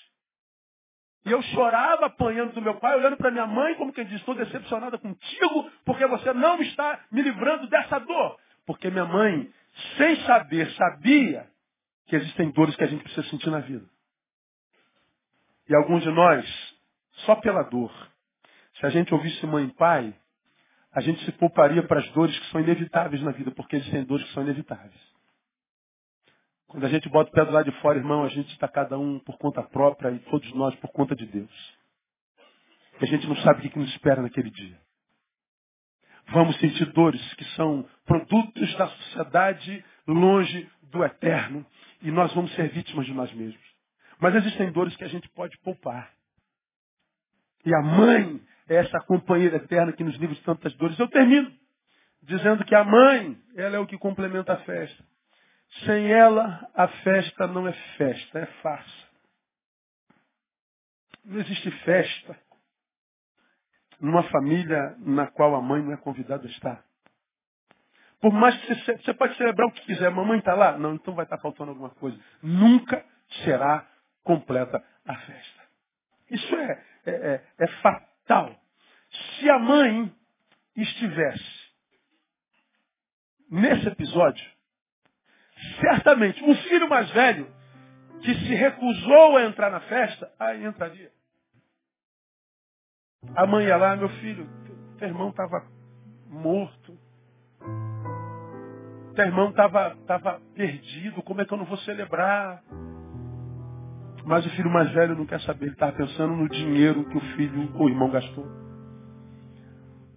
[1.25, 4.35] E eu chorava apanhando do meu pai, olhando para minha mãe, como quem diz, estou
[4.35, 8.37] decepcionada contigo, porque você não está me livrando dessa dor.
[8.65, 9.49] Porque minha mãe,
[9.95, 11.49] sem saber, sabia
[12.07, 13.85] que existem dores que a gente precisa sentir na vida.
[15.69, 16.45] E alguns de nós,
[17.25, 17.93] só pela dor.
[18.81, 20.13] Se a gente ouvisse mãe e pai,
[20.91, 24.27] a gente se pouparia para as dores que são inevitáveis na vida, porque existem dores
[24.27, 25.12] que são inevitáveis.
[26.73, 28.97] Quando a gente bota o pé do lado de fora, irmão, a gente está cada
[28.97, 31.77] um por conta própria e todos nós por conta de Deus.
[32.99, 34.75] E a gente não sabe o que nos espera naquele dia.
[36.29, 41.63] Vamos sentir dores que são produtos da sociedade longe do eterno.
[42.01, 43.63] E nós vamos ser vítimas de nós mesmos.
[44.19, 46.11] Mas existem dores que a gente pode poupar.
[47.63, 50.97] E a mãe é essa companheira eterna que nos livra de tantas dores.
[50.97, 51.51] Eu termino
[52.23, 55.12] dizendo que a mãe, ela é o que complementa a festa.
[55.81, 59.07] Sem ela, a festa não é festa, é farsa.
[61.25, 62.37] Não existe festa
[63.99, 66.83] numa família na qual a mãe não é convidada a estar.
[68.21, 70.77] Por mais que você, você pode celebrar o que quiser, a mamãe está lá?
[70.77, 72.17] Não, então vai estar faltando alguma coisa.
[72.41, 73.03] Nunca
[73.43, 73.85] será
[74.23, 75.63] completa a festa.
[76.29, 78.55] Isso é, é, é, é fatal.
[79.11, 80.13] Se a mãe
[80.75, 81.71] estivesse
[83.49, 84.52] nesse episódio,
[85.79, 87.47] certamente o filho mais velho,
[88.21, 91.11] que se recusou a entrar na festa, aí entraria.
[93.35, 94.47] A mãe ia lá, meu filho,
[94.97, 95.65] teu irmão estava
[96.27, 96.97] morto.
[99.15, 102.63] Teu irmão estava tava perdido, como é que eu não vou celebrar?
[104.25, 107.21] Mas o filho mais velho não quer saber, ele estava pensando no dinheiro que o
[107.35, 108.45] filho, o irmão gastou.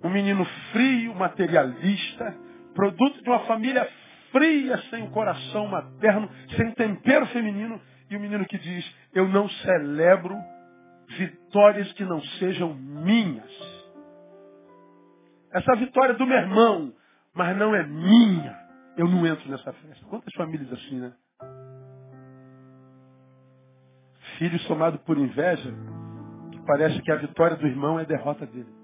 [0.02, 2.36] Um menino frio, materialista,
[2.74, 3.88] produto de uma família
[4.36, 7.80] fria, sem coração materno, sem tempero feminino,
[8.10, 10.36] e o menino que diz, eu não celebro
[11.08, 13.50] vitórias que não sejam minhas.
[15.52, 16.92] Essa vitória é do meu irmão,
[17.34, 18.66] mas não é minha.
[18.96, 20.04] Eu não entro nessa festa.
[20.06, 21.12] Quantas famílias assim, né?
[24.38, 25.72] Filho somado por inveja,
[26.52, 28.74] que parece que a vitória do irmão é a derrota dele.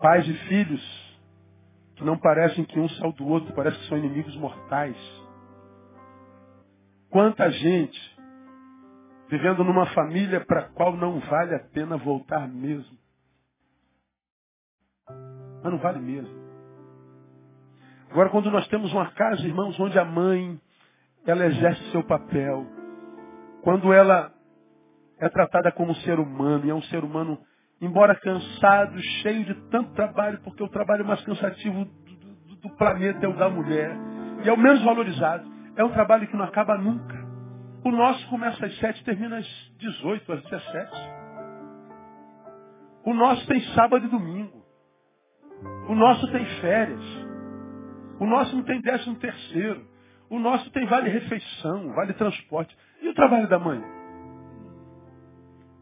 [0.00, 1.05] Pais e filhos
[1.96, 4.96] que não parecem que um saiu do outro, parece que são inimigos mortais.
[7.10, 8.16] Quanta gente
[9.28, 12.96] vivendo numa família para a qual não vale a pena voltar mesmo.
[15.08, 16.46] Mas não vale mesmo.
[18.10, 20.60] Agora, quando nós temos uma casa, irmãos, onde a mãe,
[21.26, 22.66] ela exerce seu papel,
[23.62, 24.32] quando ela
[25.18, 27.38] é tratada como um ser humano, e é um ser humano
[27.80, 33.24] embora cansado, cheio de tanto trabalho, porque o trabalho mais cansativo do, do, do planeta
[33.24, 33.96] é o da mulher.
[34.44, 35.46] E é o menos valorizado.
[35.76, 37.26] É um trabalho que não acaba nunca.
[37.84, 39.46] O nosso começa às sete e termina às
[39.78, 40.92] 18, às 17.
[43.04, 44.64] O nosso tem sábado e domingo.
[45.88, 47.04] O nosso tem férias.
[48.18, 49.86] O nosso não tem décimo terceiro.
[50.28, 52.76] O nosso tem vale refeição, vale transporte.
[53.00, 53.80] E o trabalho da mãe?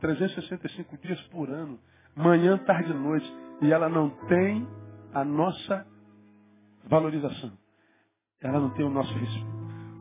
[0.05, 1.81] 365 dias por ano,
[2.15, 3.27] manhã, tarde e noite,
[3.63, 4.69] e ela não tem
[5.15, 5.87] a nossa
[6.85, 7.57] valorização.
[8.43, 9.47] Ela não tem o nosso respeito.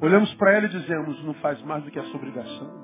[0.01, 2.83] Olhamos para ela e dizemos, não faz mais do que a sua obrigação.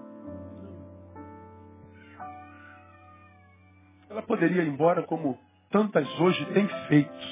[4.10, 5.38] Ela poderia ir embora como
[5.70, 7.28] tantas hoje têm feito.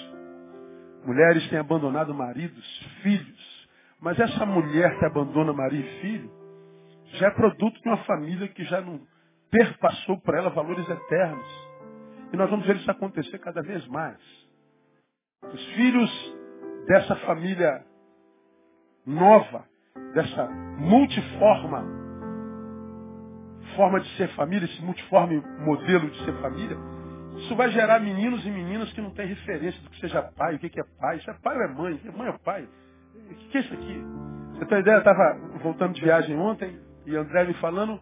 [1.05, 2.67] Mulheres têm abandonado maridos,
[3.03, 3.69] filhos.
[4.01, 6.31] Mas essa mulher que abandona marido e filho
[7.13, 8.99] já é produto de uma família que já não
[9.49, 11.67] perpassou para ela valores eternos.
[12.31, 14.17] E nós vamos ver isso acontecer cada vez mais.
[15.53, 16.35] Os filhos
[16.87, 17.85] dessa família
[19.05, 19.65] nova,
[20.13, 21.85] dessa multiforma
[23.75, 26.75] forma de ser família, esse multiforme modelo de ser família,
[27.37, 30.59] isso vai gerar meninos e meninas que não têm referência do que seja pai, o
[30.59, 32.67] que é pai, se é pai ou é mãe, é mãe ou pai.
[33.13, 34.03] O que é isso aqui?
[34.53, 34.95] Você tem ideia?
[34.95, 37.99] Eu estava voltando de viagem ontem e André me falando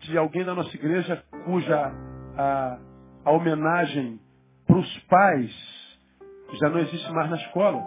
[0.00, 1.92] de alguém da nossa igreja cuja
[2.36, 2.78] a,
[3.24, 4.20] a homenagem
[4.66, 5.98] para os pais
[6.60, 7.82] já não existe mais na escola.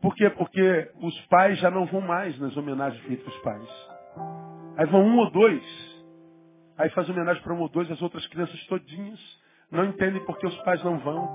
[0.00, 0.30] Por quê?
[0.30, 3.68] Porque os pais já não vão mais nas homenagens feitas aos pais.
[4.76, 5.62] Aí vão um ou dois.
[6.76, 9.20] Aí faz homenagem para um ou dois, as outras crianças todinhas
[9.70, 11.28] não entendem porque os pais não vão.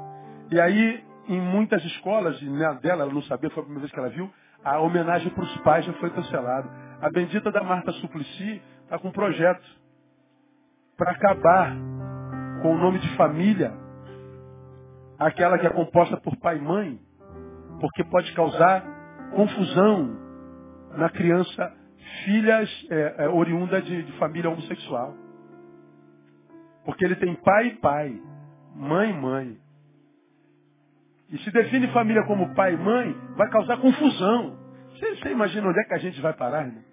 [0.52, 3.92] E aí, em muitas escolas, e na dela, ela não sabia, foi a primeira vez
[3.92, 4.32] que ela viu,
[4.64, 6.70] a homenagem para os pais já foi cancelada.
[7.02, 9.66] A bendita da Marta Suplicy está com um projeto
[10.98, 11.76] para acabar
[12.62, 13.72] com o nome de família,
[15.20, 17.00] aquela que é composta por pai e mãe,
[17.80, 18.84] porque pode causar
[19.32, 20.18] confusão
[20.96, 21.74] na criança,
[22.26, 25.14] filhas é, é, oriunda de, de família homossexual.
[26.84, 28.22] Porque ele tem pai e pai,
[28.76, 29.67] mãe e mãe.
[31.30, 34.58] E se define família como pai e mãe, vai causar confusão.
[34.92, 36.84] Você, você imagina onde é que a gente vai parar, irmão?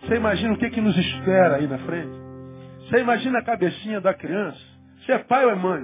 [0.00, 2.12] Você imagina o que, que nos espera aí na frente?
[2.80, 4.60] Você imagina a cabecinha da criança?
[5.00, 5.82] Você é pai ou é mãe?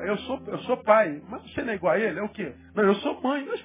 [0.00, 1.22] Eu sou, eu sou pai.
[1.28, 2.18] Mas você não é igual a ele?
[2.18, 2.54] É o quê?
[2.74, 3.44] Não, eu sou mãe.
[3.46, 3.64] Mas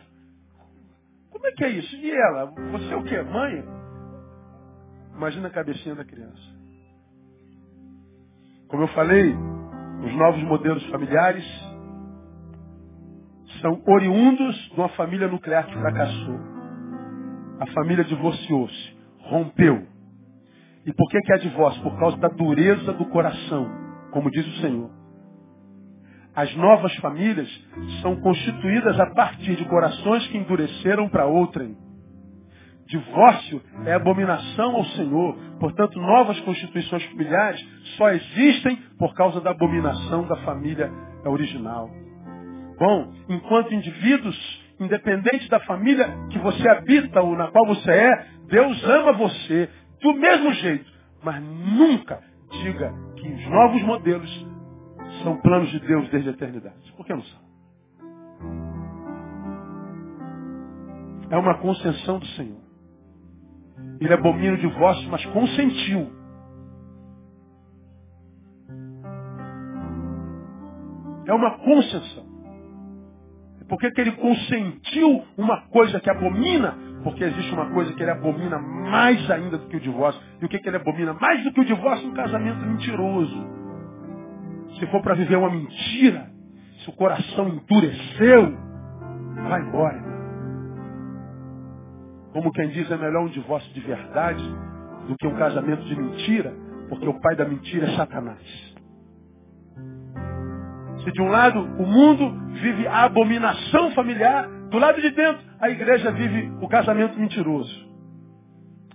[1.31, 1.95] como é que é isso?
[1.95, 2.45] E ela?
[2.45, 3.21] Você é o quê?
[3.21, 3.63] Mãe?
[5.15, 6.55] Imagina a cabecinha da criança.
[8.67, 9.33] Como eu falei,
[10.03, 11.45] os novos modelos familiares
[13.65, 16.39] são oriundos de uma família nuclear que fracassou.
[17.59, 19.87] A família divorciou-se, rompeu.
[20.85, 21.81] E por que, que há divórcio?
[21.81, 23.67] Por causa da dureza do coração,
[24.11, 24.91] como diz o Senhor.
[26.35, 27.49] As novas famílias
[28.03, 31.75] são constituídas a partir de corações que endureceram para outrem.
[32.85, 35.35] Divórcio é abominação ao Senhor.
[35.59, 37.59] Portanto, novas constituições familiares
[37.97, 40.91] só existem por causa da abominação da família
[41.25, 42.04] original.
[42.77, 48.83] Bom, enquanto indivíduos, independente da família que você habita ou na qual você é, Deus
[48.83, 49.69] ama você
[50.01, 50.91] do mesmo jeito.
[51.23, 52.21] Mas nunca
[52.63, 54.47] diga que os novos modelos
[55.23, 56.93] são planos de Deus desde a eternidade.
[56.95, 57.45] Por que não são?
[61.29, 62.61] É uma concessão do Senhor.
[63.99, 66.11] Ele abomina o divórcio, mas consentiu.
[71.25, 72.24] É uma concessão.
[73.67, 76.77] Por que, que ele consentiu uma coisa que abomina?
[77.03, 80.21] Porque existe uma coisa que ele abomina mais ainda do que o divórcio.
[80.41, 82.07] E o que, que ele abomina mais do que o divórcio?
[82.07, 83.47] Um casamento mentiroso.
[84.79, 86.29] Se for para viver uma mentira,
[86.83, 88.57] se o coração endureceu,
[89.47, 90.03] vai embora.
[92.33, 94.43] Como quem diz, é melhor um divórcio de verdade
[95.07, 96.53] do que um casamento de mentira,
[96.89, 98.74] porque o pai da mentira é Satanás.
[101.05, 105.69] Se de um lado o mundo vive a abominação familiar, do lado de dentro a
[105.69, 107.85] igreja vive o casamento mentiroso.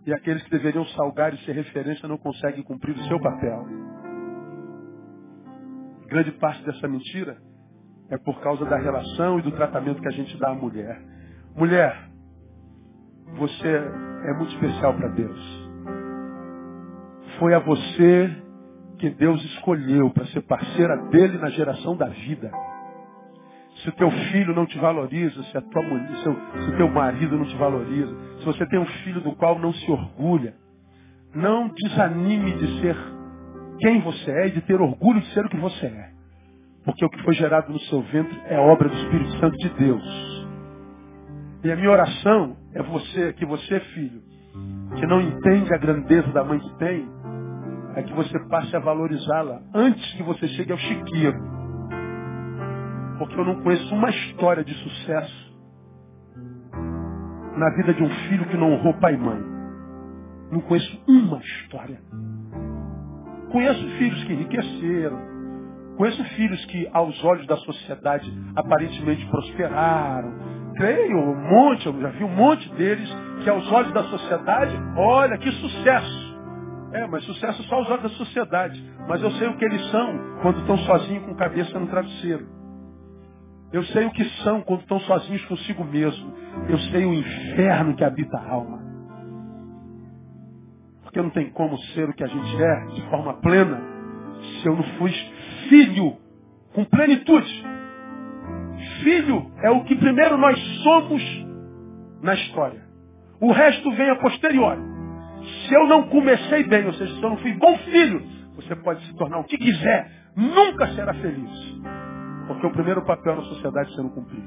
[0.05, 3.65] E aqueles que deveriam salgar e ser referência não conseguem cumprir o seu papel.
[6.09, 7.37] Grande parte dessa mentira
[8.11, 11.01] é por causa da relação e do tratamento que a gente dá à mulher.
[11.55, 11.97] Mulher,
[13.37, 15.71] você é muito especial para Deus.
[17.39, 18.37] Foi a você
[19.01, 22.53] que Deus escolheu para ser parceira dele na geração da vida.
[23.77, 27.39] Se o teu filho não te valoriza, se a tua mulher, se, o, teu marido
[27.39, 30.55] não te valoriza, se você tem um filho do qual não se orgulha,
[31.35, 32.97] não desanime de ser
[33.79, 36.11] quem você é e de ter orgulho de ser o que você é.
[36.85, 40.47] Porque o que foi gerado no seu ventre é obra do Espírito Santo de Deus.
[41.65, 44.21] E a minha oração é você, que você, filho,
[44.97, 47.09] que não entende a grandeza da mãe que tem,
[47.97, 51.39] é que você passe a valorizá-la antes que você chegue ao chiqueiro.
[53.19, 55.51] Porque eu não conheço uma história de sucesso
[57.57, 59.41] na vida de um filho que não honrou pai e mãe.
[60.51, 62.01] Não conheço uma história.
[63.53, 65.19] Conheço filhos que enriqueceram.
[65.97, 70.33] Conheço filhos que, aos olhos da sociedade, aparentemente prosperaram.
[70.77, 73.09] Creio, um monte, eu já vi um monte deles
[73.43, 76.30] que, aos olhos da sociedade, olha que sucesso.
[76.93, 78.83] É, mas sucesso só aos olhos da sociedade.
[79.09, 82.47] Mas eu sei o que eles são quando estão sozinhos com cabeça no travesseiro.
[83.73, 86.33] Eu sei o que são quando estão sozinhos consigo mesmo.
[86.69, 88.81] Eu sei o inferno que habita a alma.
[91.03, 93.81] Porque não tem como ser o que a gente é de forma plena
[94.61, 95.13] se eu não fui
[95.69, 96.17] filho
[96.75, 97.67] com plenitude.
[99.03, 101.23] Filho é o que primeiro nós somos
[102.23, 102.83] na história.
[103.41, 104.90] O resto vem a posteriori.
[105.67, 108.23] Se eu não comecei bem, ou seja, se eu não fui bom filho,
[108.57, 111.81] você pode se tornar o que quiser, nunca será feliz.
[112.47, 114.43] Porque o primeiro papel na sociedade você não cumpriu.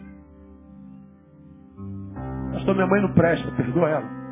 [2.51, 4.23] Pastor, minha mãe não presta, perdoa ela.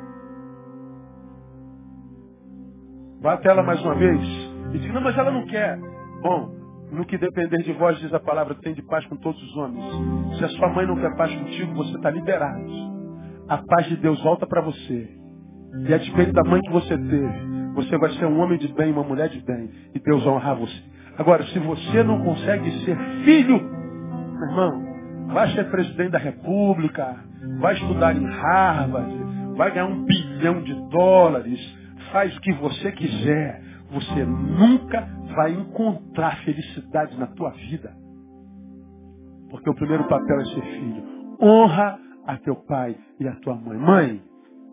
[3.21, 4.21] Bate ela mais uma vez
[4.73, 5.79] e diga, não, mas ela não quer.
[6.21, 6.49] Bom,
[6.91, 10.37] no que depender de vós, diz a palavra, tem de paz com todos os homens.
[10.37, 12.65] Se a sua mãe não quer paz contigo, você está liberado.
[13.47, 15.20] A paz de Deus volta para você.
[15.87, 18.91] E a despeito da mãe que você teve, Você vai ser um homem de bem,
[18.91, 19.69] uma mulher de bem.
[19.95, 20.83] E Deus honrar você.
[21.17, 24.83] Agora, se você não consegue ser filho, irmão,
[25.27, 27.15] vai ser presidente da república,
[27.59, 29.13] vai estudar em Harvard,
[29.55, 31.59] vai ganhar um bilhão de dólares,
[32.11, 33.61] faz o que você quiser.
[33.91, 37.91] Você nunca vai encontrar felicidade na tua vida.
[39.49, 41.03] Porque o primeiro papel é ser filho.
[41.41, 43.77] Honra a teu pai e a tua mãe.
[43.77, 44.21] Mãe,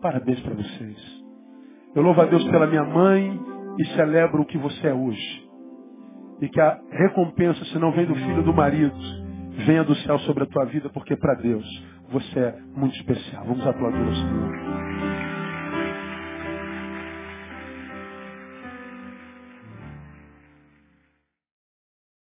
[0.01, 1.23] parabéns para vocês.
[1.95, 3.39] Eu louvo a Deus pela minha mãe
[3.79, 5.49] e celebro o que você é hoje.
[6.41, 8.95] E que a recompensa, se não vem do filho do marido,
[9.65, 11.65] venha do céu sobre a tua vida, porque para Deus
[12.11, 13.43] você é muito especial.
[13.45, 14.68] Vamos aplaudir o Senhor.